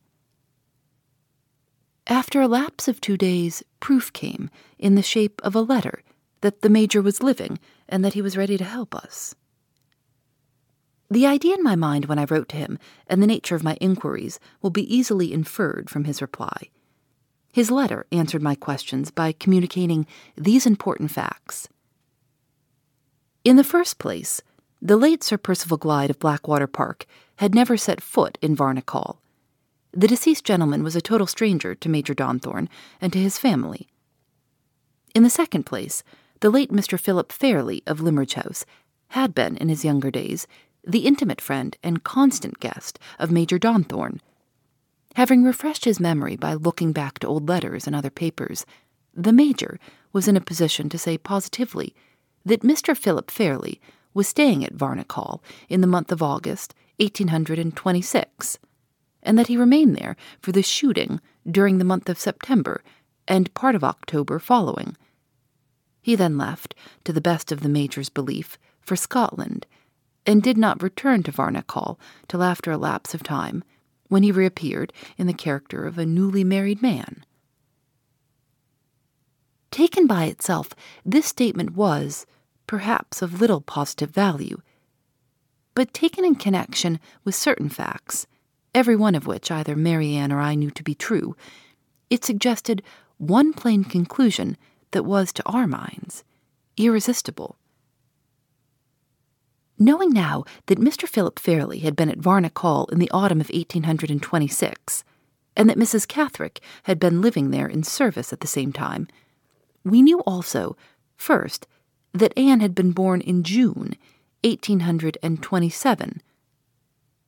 After 2.08 2.40
a 2.40 2.48
lapse 2.48 2.88
of 2.88 3.00
two 3.00 3.16
days, 3.16 3.62
proof 3.80 4.12
came 4.12 4.50
in 4.78 4.94
the 4.94 5.02
shape 5.02 5.40
of 5.44 5.54
a 5.54 5.60
letter 5.60 6.02
that 6.40 6.62
the 6.62 6.68
Major 6.68 7.02
was 7.02 7.22
living 7.22 7.58
and 7.88 8.04
that 8.04 8.14
he 8.14 8.22
was 8.22 8.36
ready 8.36 8.56
to 8.56 8.64
help 8.64 8.94
us. 8.94 9.34
The 11.08 11.26
idea 11.26 11.54
in 11.54 11.62
my 11.62 11.76
mind 11.76 12.06
when 12.06 12.18
I 12.18 12.24
wrote 12.24 12.48
to 12.50 12.56
him 12.56 12.78
and 13.06 13.22
the 13.22 13.26
nature 13.26 13.54
of 13.54 13.62
my 13.62 13.74
inquiries 13.80 14.40
will 14.60 14.70
be 14.70 14.92
easily 14.92 15.32
inferred 15.32 15.88
from 15.88 16.04
his 16.04 16.20
reply. 16.20 16.70
His 17.56 17.70
letter 17.70 18.04
answered 18.12 18.42
my 18.42 18.54
questions 18.54 19.10
by 19.10 19.32
communicating 19.32 20.06
these 20.36 20.66
important 20.66 21.10
facts. 21.10 21.70
In 23.44 23.56
the 23.56 23.64
first 23.64 23.96
place, 23.96 24.42
the 24.82 24.98
late 24.98 25.24
Sir 25.24 25.38
Percival 25.38 25.78
Glyde 25.78 26.10
of 26.10 26.18
Blackwater 26.18 26.66
Park 26.66 27.06
had 27.36 27.54
never 27.54 27.78
set 27.78 28.02
foot 28.02 28.36
in 28.42 28.54
Varneck 28.54 28.90
Hall. 28.90 29.22
The 29.92 30.06
deceased 30.06 30.44
gentleman 30.44 30.84
was 30.84 30.96
a 30.96 31.00
total 31.00 31.26
stranger 31.26 31.74
to 31.74 31.88
Major 31.88 32.14
Donthorne 32.14 32.68
and 33.00 33.10
to 33.14 33.18
his 33.18 33.38
family. 33.38 33.88
In 35.14 35.22
the 35.22 35.30
second 35.30 35.64
place, 35.64 36.02
the 36.40 36.50
late 36.50 36.70
Mr. 36.70 37.00
Philip 37.00 37.32
Fairlie 37.32 37.82
of 37.86 38.02
Limmeridge 38.02 38.34
House 38.34 38.66
had 39.12 39.34
been, 39.34 39.56
in 39.56 39.70
his 39.70 39.82
younger 39.82 40.10
days, 40.10 40.46
the 40.86 41.06
intimate 41.06 41.40
friend 41.40 41.74
and 41.82 42.04
constant 42.04 42.60
guest 42.60 42.98
of 43.18 43.30
Major 43.30 43.58
Donthorne. 43.58 44.20
Having 45.16 45.44
refreshed 45.44 45.86
his 45.86 45.98
memory 45.98 46.36
by 46.36 46.52
looking 46.52 46.92
back 46.92 47.20
to 47.20 47.26
old 47.26 47.48
letters 47.48 47.86
and 47.86 47.96
other 47.96 48.10
papers, 48.10 48.66
the 49.14 49.32
Major 49.32 49.80
was 50.12 50.28
in 50.28 50.36
a 50.36 50.42
position 50.42 50.90
to 50.90 50.98
say 50.98 51.16
positively 51.16 51.94
that 52.44 52.60
Mr. 52.60 52.94
Philip 52.94 53.30
Fairlie 53.30 53.80
was 54.12 54.28
staying 54.28 54.62
at 54.62 54.74
Varneck 54.74 55.10
Hall 55.12 55.42
in 55.70 55.80
the 55.80 55.86
month 55.86 56.12
of 56.12 56.22
August, 56.22 56.74
1826, 56.98 58.58
and 59.22 59.38
that 59.38 59.46
he 59.46 59.56
remained 59.56 59.96
there 59.96 60.16
for 60.42 60.52
the 60.52 60.62
shooting 60.62 61.22
during 61.50 61.78
the 61.78 61.84
month 61.84 62.10
of 62.10 62.20
September 62.20 62.84
and 63.26 63.54
part 63.54 63.74
of 63.74 63.82
October 63.82 64.38
following. 64.38 64.98
He 66.02 66.14
then 66.14 66.36
left, 66.36 66.74
to 67.04 67.12
the 67.14 67.22
best 67.22 67.50
of 67.50 67.62
the 67.62 67.70
Major's 67.70 68.10
belief, 68.10 68.58
for 68.82 68.96
Scotland, 68.96 69.64
and 70.26 70.42
did 70.42 70.58
not 70.58 70.82
return 70.82 71.22
to 71.22 71.32
Varneck 71.32 71.70
Hall 71.70 71.98
till 72.28 72.42
after 72.42 72.70
a 72.70 72.76
lapse 72.76 73.14
of 73.14 73.22
time, 73.22 73.64
when 74.08 74.22
he 74.22 74.32
reappeared 74.32 74.92
in 75.16 75.26
the 75.26 75.32
character 75.32 75.86
of 75.86 75.98
a 75.98 76.06
newly 76.06 76.44
married 76.44 76.82
man. 76.82 77.24
Taken 79.70 80.06
by 80.06 80.24
itself, 80.24 80.70
this 81.04 81.26
statement 81.26 81.74
was, 81.74 82.26
perhaps, 82.66 83.20
of 83.20 83.40
little 83.40 83.60
positive 83.60 84.10
value. 84.10 84.60
But 85.74 85.92
taken 85.92 86.24
in 86.24 86.36
connection 86.36 86.98
with 87.24 87.34
certain 87.34 87.68
facts, 87.68 88.26
every 88.74 88.96
one 88.96 89.14
of 89.14 89.26
which 89.26 89.50
either 89.50 89.76
Marian 89.76 90.32
or 90.32 90.40
I 90.40 90.54
knew 90.54 90.70
to 90.70 90.82
be 90.82 90.94
true, 90.94 91.36
it 92.08 92.24
suggested 92.24 92.82
one 93.18 93.52
plain 93.52 93.84
conclusion 93.84 94.56
that 94.92 95.04
was, 95.04 95.32
to 95.34 95.46
our 95.46 95.66
minds, 95.66 96.24
irresistible. 96.76 97.56
Knowing 99.78 100.10
now 100.10 100.44
that 100.66 100.78
Mr. 100.78 101.06
Philip 101.06 101.38
Fairlie 101.38 101.80
had 101.80 101.94
been 101.94 102.08
at 102.08 102.18
Varneck 102.18 102.58
Hall 102.58 102.86
in 102.86 102.98
the 102.98 103.10
autumn 103.10 103.40
of 103.40 103.50
1826, 103.50 105.04
and 105.56 105.68
that 105.68 105.78
Mrs. 105.78 106.08
Catherick 106.08 106.60
had 106.84 106.98
been 106.98 107.20
living 107.20 107.50
there 107.50 107.66
in 107.66 107.82
service 107.82 108.32
at 108.32 108.40
the 108.40 108.46
same 108.46 108.72
time, 108.72 109.06
we 109.84 110.02
knew 110.02 110.20
also, 110.20 110.76
first, 111.16 111.66
that 112.12 112.36
Anne 112.36 112.60
had 112.60 112.74
been 112.74 112.92
born 112.92 113.20
in 113.20 113.42
June, 113.42 113.96
1827. 114.42 116.22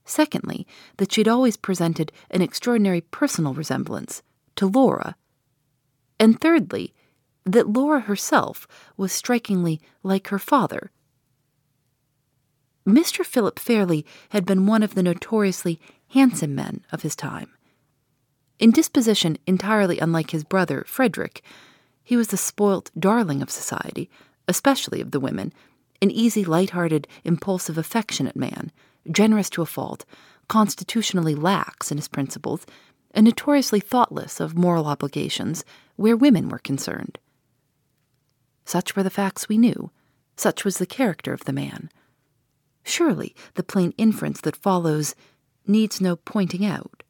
Secondly, 0.05 0.67
that 0.97 1.13
she 1.13 1.21
had 1.21 1.29
always 1.29 1.57
presented 1.59 2.11
an 2.31 2.41
extraordinary 2.41 3.03
personal 3.03 3.53
resemblance 3.53 4.23
to 4.57 4.67
Laura. 4.67 5.17
And 6.19 6.41
thirdly, 6.41 6.95
that 7.45 7.69
Laura 7.69 8.01
herself 8.01 8.67
was 8.97 9.13
strikingly 9.13 9.81
like 10.03 10.29
her 10.29 10.39
father. 10.39 10.91
Mr. 12.89 13.25
Philip 13.25 13.59
Fairlie 13.59 14.07
had 14.31 14.47
been 14.47 14.67
one 14.67 14.83
of 14.83 14.95
the 14.95 15.03
notoriously 15.03 15.79
handsome 16.09 16.55
men 16.55 16.81
of 16.91 17.03
his 17.03 17.15
time. 17.15 17.51
In 18.59 18.71
disposition 18.71 19.37
entirely 19.47 19.99
unlike 19.99 20.31
his 20.31 20.43
brother, 20.43 20.85
Frederick, 20.87 21.43
he 22.03 22.17
was 22.17 22.29
the 22.29 22.39
spoilt 22.39 22.91
darling 22.99 23.43
of 23.43 23.51
society, 23.51 24.09
especially 24.49 25.03
of 25.03 25.11
the 25.11 25.21
women, 25.21 25.53
an 26.01 26.11
easy, 26.11 26.45
light-hearted, 26.45 27.07
impulsive, 27.25 27.77
affectionate 27.77 28.37
man, 28.37 28.73
generous 29.11 29.51
to 29.51 29.63
a 29.63 29.67
fault, 29.67 30.07
constitutionally 30.49 31.35
lax 31.35 31.91
in 31.93 31.99
his 31.99 32.09
principles, 32.09 32.65
and 33.11 33.27
notoriously 33.27 33.81
thoughtless 33.81 34.41
of 34.41 34.57
moral 34.57 34.87
obligations 34.87 35.63
where 35.97 36.17
women 36.17 36.49
were 36.49 36.59
concerned. 36.59 37.19
Such 38.65 38.97
were 38.97 39.03
the 39.03 39.11
facts 39.11 39.47
we 39.47 39.59
knew, 39.59 39.91
such 40.37 40.65
was 40.65 40.79
the 40.79 40.87
character 40.87 41.35
of 41.35 41.45
the 41.45 41.53
man. 41.53 41.91
Surely 42.89 43.37
the 43.53 43.63
plain 43.63 43.93
inference 43.99 44.41
that 44.41 44.57
follows 44.57 45.15
needs 45.67 46.01
no 46.01 46.17
pointing 46.17 46.65
out. 46.65 47.03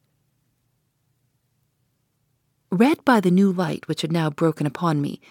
Read 2.69 3.03
by 3.05 3.21
the 3.21 3.31
new 3.31 3.49
light 3.49 3.87
which 3.87 4.01
had 4.01 4.11
now 4.11 4.29
broken 4.29 4.67
upon 4.67 5.01
me, 5.01 5.21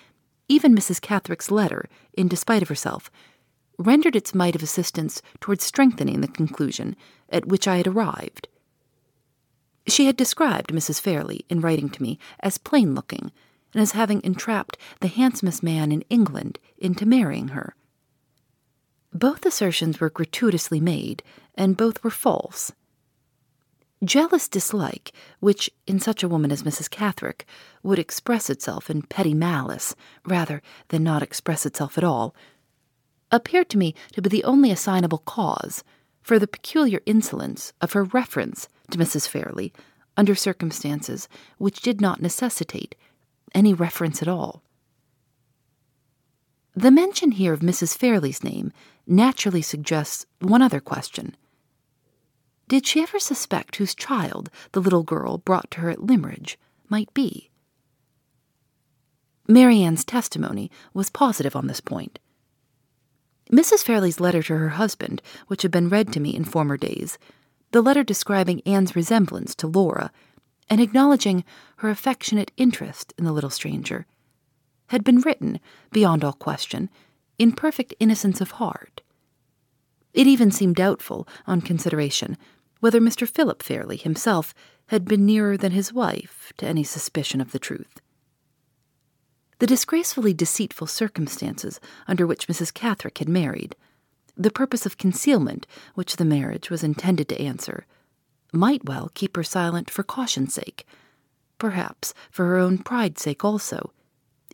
even 0.49 0.75
Mrs. 0.75 1.03
Catherick's 1.03 1.51
letter, 1.51 1.87
in 2.15 2.29
despite 2.29 2.63
of 2.63 2.69
herself, 2.71 3.11
rendered 3.79 4.17
its 4.17 4.35
mite 4.35 4.57
of 4.57 4.63
assistance 4.63 5.21
towards 5.39 5.63
strengthening 5.63 6.23
the 6.23 6.29
conclusion 6.29 6.97
at 7.29 7.47
which 7.47 7.69
I 7.69 7.77
had 7.77 7.87
arrived. 7.87 8.49
She 9.87 10.07
had 10.07 10.17
described 10.17 10.73
Mrs. 10.73 10.99
Fairlie, 10.99 11.45
in 11.51 11.61
writing 11.61 11.91
to 11.91 12.03
me, 12.03 12.19
as 12.41 12.57
plain 12.57 12.95
looking, 12.95 13.33
and 13.75 13.83
as 13.83 13.93
having 13.93 14.23
entrapped 14.25 14.79
the 15.01 15.09
handsomest 15.09 15.63
man 15.63 15.93
in 15.93 16.01
England 16.09 16.59
into 16.79 17.05
marrying 17.05 17.49
her. 17.49 17.75
Both 19.13 19.47
assertions 19.47 20.01
were 20.01 20.11
gratuitously 20.11 20.81
made, 20.81 21.23
and 21.55 21.77
both 21.77 22.05
were 22.05 22.11
false. 22.11 22.73
Jealous 24.05 24.49
dislike, 24.49 25.13
which 25.41 25.71
in 25.87 25.99
such 25.99 26.23
a 26.23 26.29
woman 26.29 26.53
as 26.53 26.63
Mrs. 26.63 26.89
Catherick 26.89 27.45
would 27.83 27.99
express 27.99 28.49
itself 28.49 28.89
in 28.89 29.03
petty 29.03 29.35
malice 29.35 29.97
rather 30.25 30.63
than 30.89 31.03
not 31.03 31.23
express 31.23 31.67
itself 31.67 31.99
at 31.99 32.05
all, 32.05 32.35
appeared 33.33 33.69
to 33.71 33.79
me 33.79 33.95
to 34.13 34.23
be 34.23 34.29
the 34.29 34.45
only 34.45 34.71
assignable 34.71 35.19
cause 35.19 35.83
for 36.23 36.39
the 36.39 36.47
peculiar 36.47 37.01
insolence 37.07 37.73
of 37.81 37.93
her 37.93 38.05
reference 38.05 38.69
to 38.91 38.99
Mrs. 38.99 39.27
Fairlie 39.27 39.73
under 40.17 40.35
circumstances 40.35 41.29
which 41.57 41.81
did 41.81 42.01
not 42.01 42.23
necessitate 42.23 42.95
any 43.55 43.75
reference 43.75 44.23
at 44.23 44.29
all. 44.29 44.63
The 46.77 46.91
mention 46.93 47.33
here 47.33 47.53
of 47.53 47.61
Mrs. 47.61 47.97
Fairlie's 47.97 48.45
name 48.45 48.73
naturally 49.09 49.63
suggests 49.63 50.27
one 50.41 50.63
other 50.63 50.81
question. 50.81 51.35
Did 52.69 52.87
she 52.87 53.01
ever 53.03 53.19
suspect 53.19 53.77
whose 53.77 53.95
child 53.95 54.51
the 54.73 54.81
little 54.81 55.03
girl 55.03 55.39
brought 55.39 55.71
to 55.73 55.81
her 55.81 55.91
at 55.91 56.03
Limmeridge 56.03 56.59
might 56.89 57.13
be? 57.15 57.51
Marian's 59.49 60.05
testimony 60.05 60.71
was 60.93 61.09
positive 61.09 61.57
on 61.57 61.67
this 61.67 61.81
point. 61.81 62.19
Mrs. 63.51 63.83
Fairlie's 63.83 64.21
letter 64.21 64.43
to 64.43 64.59
her 64.59 64.69
husband, 64.71 65.23
which 65.47 65.63
had 65.63 65.71
been 65.71 65.89
read 65.89 66.13
to 66.13 66.21
me 66.21 66.37
in 66.37 66.45
former 66.45 66.77
days, 66.77 67.19
the 67.71 67.81
letter 67.81 68.05
describing 68.05 68.61
Anne's 68.67 68.95
resemblance 68.95 69.55
to 69.55 69.67
Laura, 69.67 70.13
and 70.69 70.83
acknowledging 70.83 71.45
her 71.77 71.89
affectionate 71.89 72.53
interest 72.59 73.15
in 73.17 73.25
the 73.25 73.33
little 73.33 73.49
stranger, 73.49 74.07
had 74.89 75.03
been 75.03 75.21
written, 75.21 75.61
beyond 75.93 76.23
all 76.23 76.35
question, 76.35 76.91
in 77.39 77.53
perfect 77.53 77.95
innocence 78.01 78.41
of 78.41 78.53
heart. 78.53 79.01
It 80.13 80.27
even 80.27 80.51
seemed 80.51 80.77
doubtful, 80.77 81.29
on 81.47 81.61
consideration, 81.61 82.37
whether 82.81 83.01
Mr. 83.01 83.29
Philip 83.29 83.63
Fairlie 83.63 83.97
himself 83.97 84.55
had 84.89 85.05
been 85.05 85.27
nearer 85.27 85.57
than 85.57 85.73
his 85.73 85.93
wife 85.93 86.53
to 86.59 86.67
any 86.67 86.83
suspicion 86.83 87.41
of 87.41 87.53
the 87.53 87.59
truth. 87.59 88.01
The 89.59 89.67
disgracefully 89.67 90.33
deceitful 90.33 90.87
circumstances 90.87 91.81
under 92.07 92.27
which 92.27 92.49
Mrs. 92.49 92.73
Catherick 92.73 93.19
had 93.19 93.29
married, 93.29 93.75
the 94.37 94.51
purpose 94.51 94.87
of 94.87 94.99
concealment 94.99 95.67
which 95.95 96.17
the 96.17 96.25
marriage 96.25 96.71
was 96.71 96.85
intended 96.85 97.29
to 97.29 97.41
answer, 97.41 97.85
might 98.53 98.85
well 98.85 99.11
keep 99.15 99.37
her 99.37 99.43
silent 99.43 99.91
for 99.91 100.05
caution's 100.05 100.55
sake, 100.55 100.87
perhaps 101.59 102.15
for 102.31 102.47
her 102.47 102.57
own 102.57 102.79
pride's 102.79 103.21
sake 103.21 103.45
also, 103.45 103.93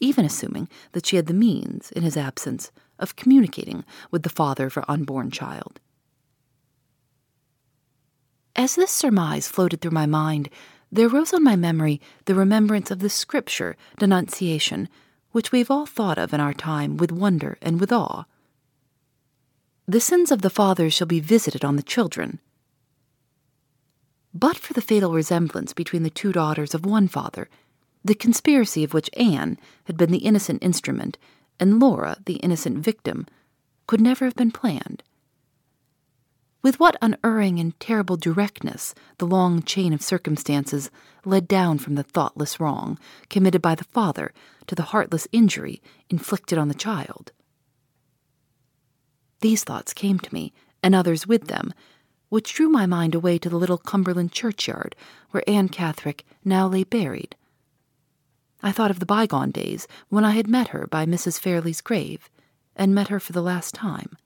even 0.00 0.24
assuming 0.24 0.68
that 0.92 1.06
she 1.06 1.16
had 1.16 1.26
the 1.26 1.34
means, 1.34 1.90
in 1.92 2.02
his 2.02 2.16
absence, 2.16 2.70
of 2.98 3.16
communicating 3.16 3.84
with 4.10 4.22
the 4.22 4.28
father 4.28 4.66
of 4.66 4.74
her 4.74 4.90
unborn 4.90 5.30
child. 5.30 5.80
As 8.56 8.76
this 8.76 8.90
surmise 8.90 9.48
floated 9.48 9.80
through 9.80 9.90
my 9.90 10.06
mind, 10.06 10.48
there 10.92 11.08
rose 11.08 11.34
on 11.34 11.42
my 11.42 11.56
memory 11.56 12.00
the 12.26 12.34
remembrance 12.34 12.90
of 12.90 13.00
the 13.00 13.10
scripture 13.10 13.76
denunciation, 13.98 14.88
which 15.32 15.50
we've 15.50 15.70
all 15.70 15.86
thought 15.86 16.18
of 16.18 16.32
in 16.32 16.40
our 16.40 16.54
time 16.54 16.96
with 16.96 17.10
wonder 17.10 17.58
and 17.60 17.80
with 17.80 17.90
awe. 17.90 18.24
The 19.86 20.00
sins 20.00 20.30
of 20.30 20.42
the 20.42 20.50
fathers 20.50 20.94
shall 20.94 21.08
be 21.08 21.20
visited 21.20 21.64
on 21.64 21.76
the 21.76 21.82
children. 21.82 22.38
But 24.32 24.56
for 24.56 24.72
the 24.72 24.80
fatal 24.80 25.12
resemblance 25.12 25.72
between 25.72 26.04
the 26.04 26.10
two 26.10 26.32
daughters 26.32 26.74
of 26.74 26.86
one 26.86 27.08
father, 27.08 27.48
the 28.04 28.14
conspiracy 28.14 28.84
of 28.84 28.92
which 28.92 29.10
Anne 29.16 29.58
had 29.84 29.96
been 29.96 30.10
the 30.10 30.18
innocent 30.18 30.62
instrument 30.62 31.16
and 31.58 31.80
Laura 31.80 32.16
the 32.26 32.36
innocent 32.36 32.78
victim 32.78 33.26
could 33.86 34.00
never 34.00 34.24
have 34.24 34.36
been 34.36 34.50
planned. 34.50 35.02
With 36.62 36.80
what 36.80 36.96
unerring 37.02 37.58
and 37.58 37.78
terrible 37.78 38.16
directness 38.16 38.94
the 39.18 39.26
long 39.26 39.62
chain 39.62 39.92
of 39.92 40.02
circumstances 40.02 40.90
led 41.24 41.46
down 41.46 41.78
from 41.78 41.94
the 41.94 42.02
thoughtless 42.02 42.58
wrong 42.58 42.98
committed 43.28 43.60
by 43.60 43.74
the 43.74 43.84
father 43.84 44.32
to 44.66 44.74
the 44.74 44.84
heartless 44.84 45.28
injury 45.32 45.82
inflicted 46.08 46.58
on 46.58 46.68
the 46.68 46.74
child. 46.74 47.32
These 49.40 49.62
thoughts 49.64 49.92
came 49.92 50.18
to 50.20 50.32
me, 50.32 50.54
and 50.82 50.94
others 50.94 51.26
with 51.26 51.48
them, 51.48 51.74
which 52.30 52.54
drew 52.54 52.68
my 52.70 52.86
mind 52.86 53.14
away 53.14 53.36
to 53.38 53.50
the 53.50 53.58
little 53.58 53.76
Cumberland 53.76 54.32
churchyard 54.32 54.96
where 55.32 55.44
Anne 55.46 55.68
Catherick 55.68 56.24
now 56.44 56.66
lay 56.66 56.82
buried. 56.82 57.36
I 58.64 58.72
thought 58.72 58.90
of 58.90 58.98
the 58.98 59.04
bygone 59.04 59.50
days 59.50 59.86
when 60.08 60.24
I 60.24 60.30
had 60.30 60.48
met 60.48 60.68
her 60.68 60.86
by 60.86 61.04
Mrs. 61.04 61.38
Fairlie's 61.38 61.82
grave, 61.82 62.30
and 62.74 62.94
met 62.94 63.08
her 63.08 63.20
for 63.20 63.34
the 63.34 63.42
last 63.42 63.74
time. 63.74 64.16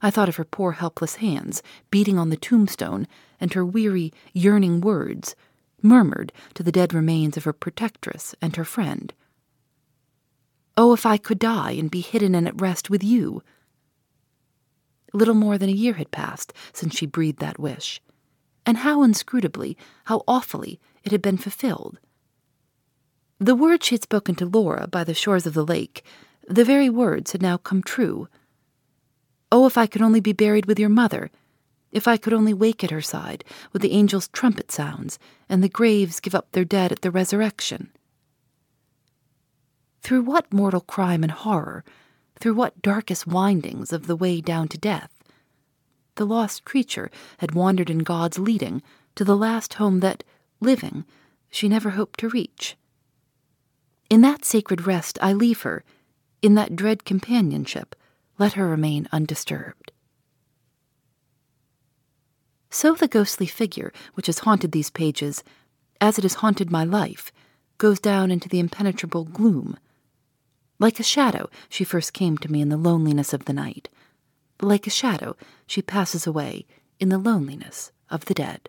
I 0.00 0.10
thought 0.10 0.30
of 0.30 0.36
her 0.36 0.46
poor 0.46 0.72
helpless 0.72 1.16
hands 1.16 1.62
beating 1.90 2.18
on 2.18 2.30
the 2.30 2.38
tombstone 2.38 3.06
and 3.38 3.52
her 3.52 3.62
weary, 3.62 4.14
yearning 4.32 4.80
words, 4.80 5.36
murmured 5.82 6.32
to 6.54 6.62
the 6.62 6.72
dead 6.72 6.94
remains 6.94 7.36
of 7.36 7.44
her 7.44 7.52
protectress 7.52 8.34
and 8.40 8.56
her 8.56 8.64
friend. 8.64 9.12
Oh, 10.78 10.94
if 10.94 11.04
I 11.04 11.18
could 11.18 11.38
die 11.38 11.72
and 11.72 11.90
be 11.90 12.00
hidden 12.00 12.34
and 12.34 12.48
at 12.48 12.58
rest 12.58 12.88
with 12.88 13.04
you! 13.04 13.42
Little 15.12 15.34
more 15.34 15.58
than 15.58 15.68
a 15.68 15.72
year 15.72 15.92
had 15.92 16.10
passed 16.10 16.54
since 16.72 16.96
she 16.96 17.04
breathed 17.04 17.40
that 17.40 17.58
wish, 17.58 18.00
and 18.64 18.78
how 18.78 19.02
inscrutably, 19.02 19.76
how 20.04 20.22
awfully 20.26 20.80
it 21.02 21.12
had 21.12 21.20
been 21.20 21.36
fulfilled. 21.36 21.98
The 23.40 23.56
words 23.56 23.86
she 23.86 23.96
had 23.96 24.02
spoken 24.02 24.34
to 24.36 24.46
Laura 24.46 24.86
by 24.86 25.02
the 25.02 25.14
shores 25.14 25.44
of 25.44 25.54
the 25.54 25.66
lake, 25.66 26.04
the 26.48 26.64
very 26.64 26.88
words 26.88 27.32
had 27.32 27.42
now 27.42 27.56
come 27.56 27.82
true. 27.82 28.28
Oh, 29.50 29.66
if 29.66 29.76
I 29.76 29.86
could 29.86 30.02
only 30.02 30.20
be 30.20 30.32
buried 30.32 30.66
with 30.66 30.78
your 30.78 30.88
mother! 30.88 31.30
If 31.90 32.06
I 32.06 32.16
could 32.16 32.32
only 32.32 32.54
wake 32.54 32.84
at 32.84 32.90
her 32.90 33.00
side 33.00 33.44
with 33.72 33.82
the 33.82 33.92
angels' 33.92 34.28
trumpet 34.28 34.70
sounds, 34.70 35.18
and 35.48 35.62
the 35.62 35.68
graves 35.68 36.20
give 36.20 36.34
up 36.34 36.52
their 36.52 36.64
dead 36.64 36.92
at 36.92 37.02
the 37.02 37.10
resurrection! 37.10 37.90
Through 40.00 40.22
what 40.22 40.52
mortal 40.52 40.80
crime 40.80 41.22
and 41.22 41.32
horror, 41.32 41.84
through 42.38 42.54
what 42.54 42.82
darkest 42.82 43.26
windings 43.26 43.92
of 43.92 44.06
the 44.06 44.16
way 44.16 44.40
down 44.40 44.68
to 44.68 44.78
death, 44.78 45.24
the 46.16 46.26
lost 46.26 46.64
creature 46.64 47.10
had 47.38 47.54
wandered 47.54 47.90
in 47.90 47.98
God's 47.98 48.38
leading 48.38 48.82
to 49.16 49.24
the 49.24 49.36
last 49.36 49.74
home 49.74 50.00
that, 50.00 50.22
living, 50.60 51.04
she 51.50 51.68
never 51.68 51.90
hoped 51.90 52.20
to 52.20 52.28
reach. 52.28 52.76
In 54.14 54.20
that 54.20 54.44
sacred 54.44 54.86
rest 54.86 55.18
I 55.20 55.32
leave 55.32 55.62
her, 55.62 55.82
in 56.40 56.54
that 56.54 56.76
dread 56.76 57.04
companionship 57.04 57.96
let 58.38 58.52
her 58.52 58.68
remain 58.68 59.08
undisturbed. 59.10 59.90
So 62.70 62.94
the 62.94 63.08
ghostly 63.08 63.46
figure 63.46 63.92
which 64.12 64.28
has 64.28 64.38
haunted 64.38 64.70
these 64.70 64.88
pages, 64.88 65.42
as 66.00 66.16
it 66.16 66.22
has 66.22 66.34
haunted 66.34 66.70
my 66.70 66.84
life, 66.84 67.32
goes 67.76 67.98
down 67.98 68.30
into 68.30 68.48
the 68.48 68.60
impenetrable 68.60 69.24
gloom. 69.24 69.76
Like 70.78 71.00
a 71.00 71.02
shadow, 71.02 71.50
she 71.68 71.82
first 71.82 72.12
came 72.12 72.38
to 72.38 72.52
me 72.52 72.60
in 72.60 72.68
the 72.68 72.76
loneliness 72.76 73.32
of 73.32 73.46
the 73.46 73.52
night. 73.52 73.88
Like 74.62 74.86
a 74.86 74.90
shadow, 74.90 75.36
she 75.66 75.82
passes 75.82 76.24
away 76.24 76.66
in 77.00 77.08
the 77.08 77.18
loneliness 77.18 77.90
of 78.08 78.26
the 78.26 78.34
dead. 78.34 78.68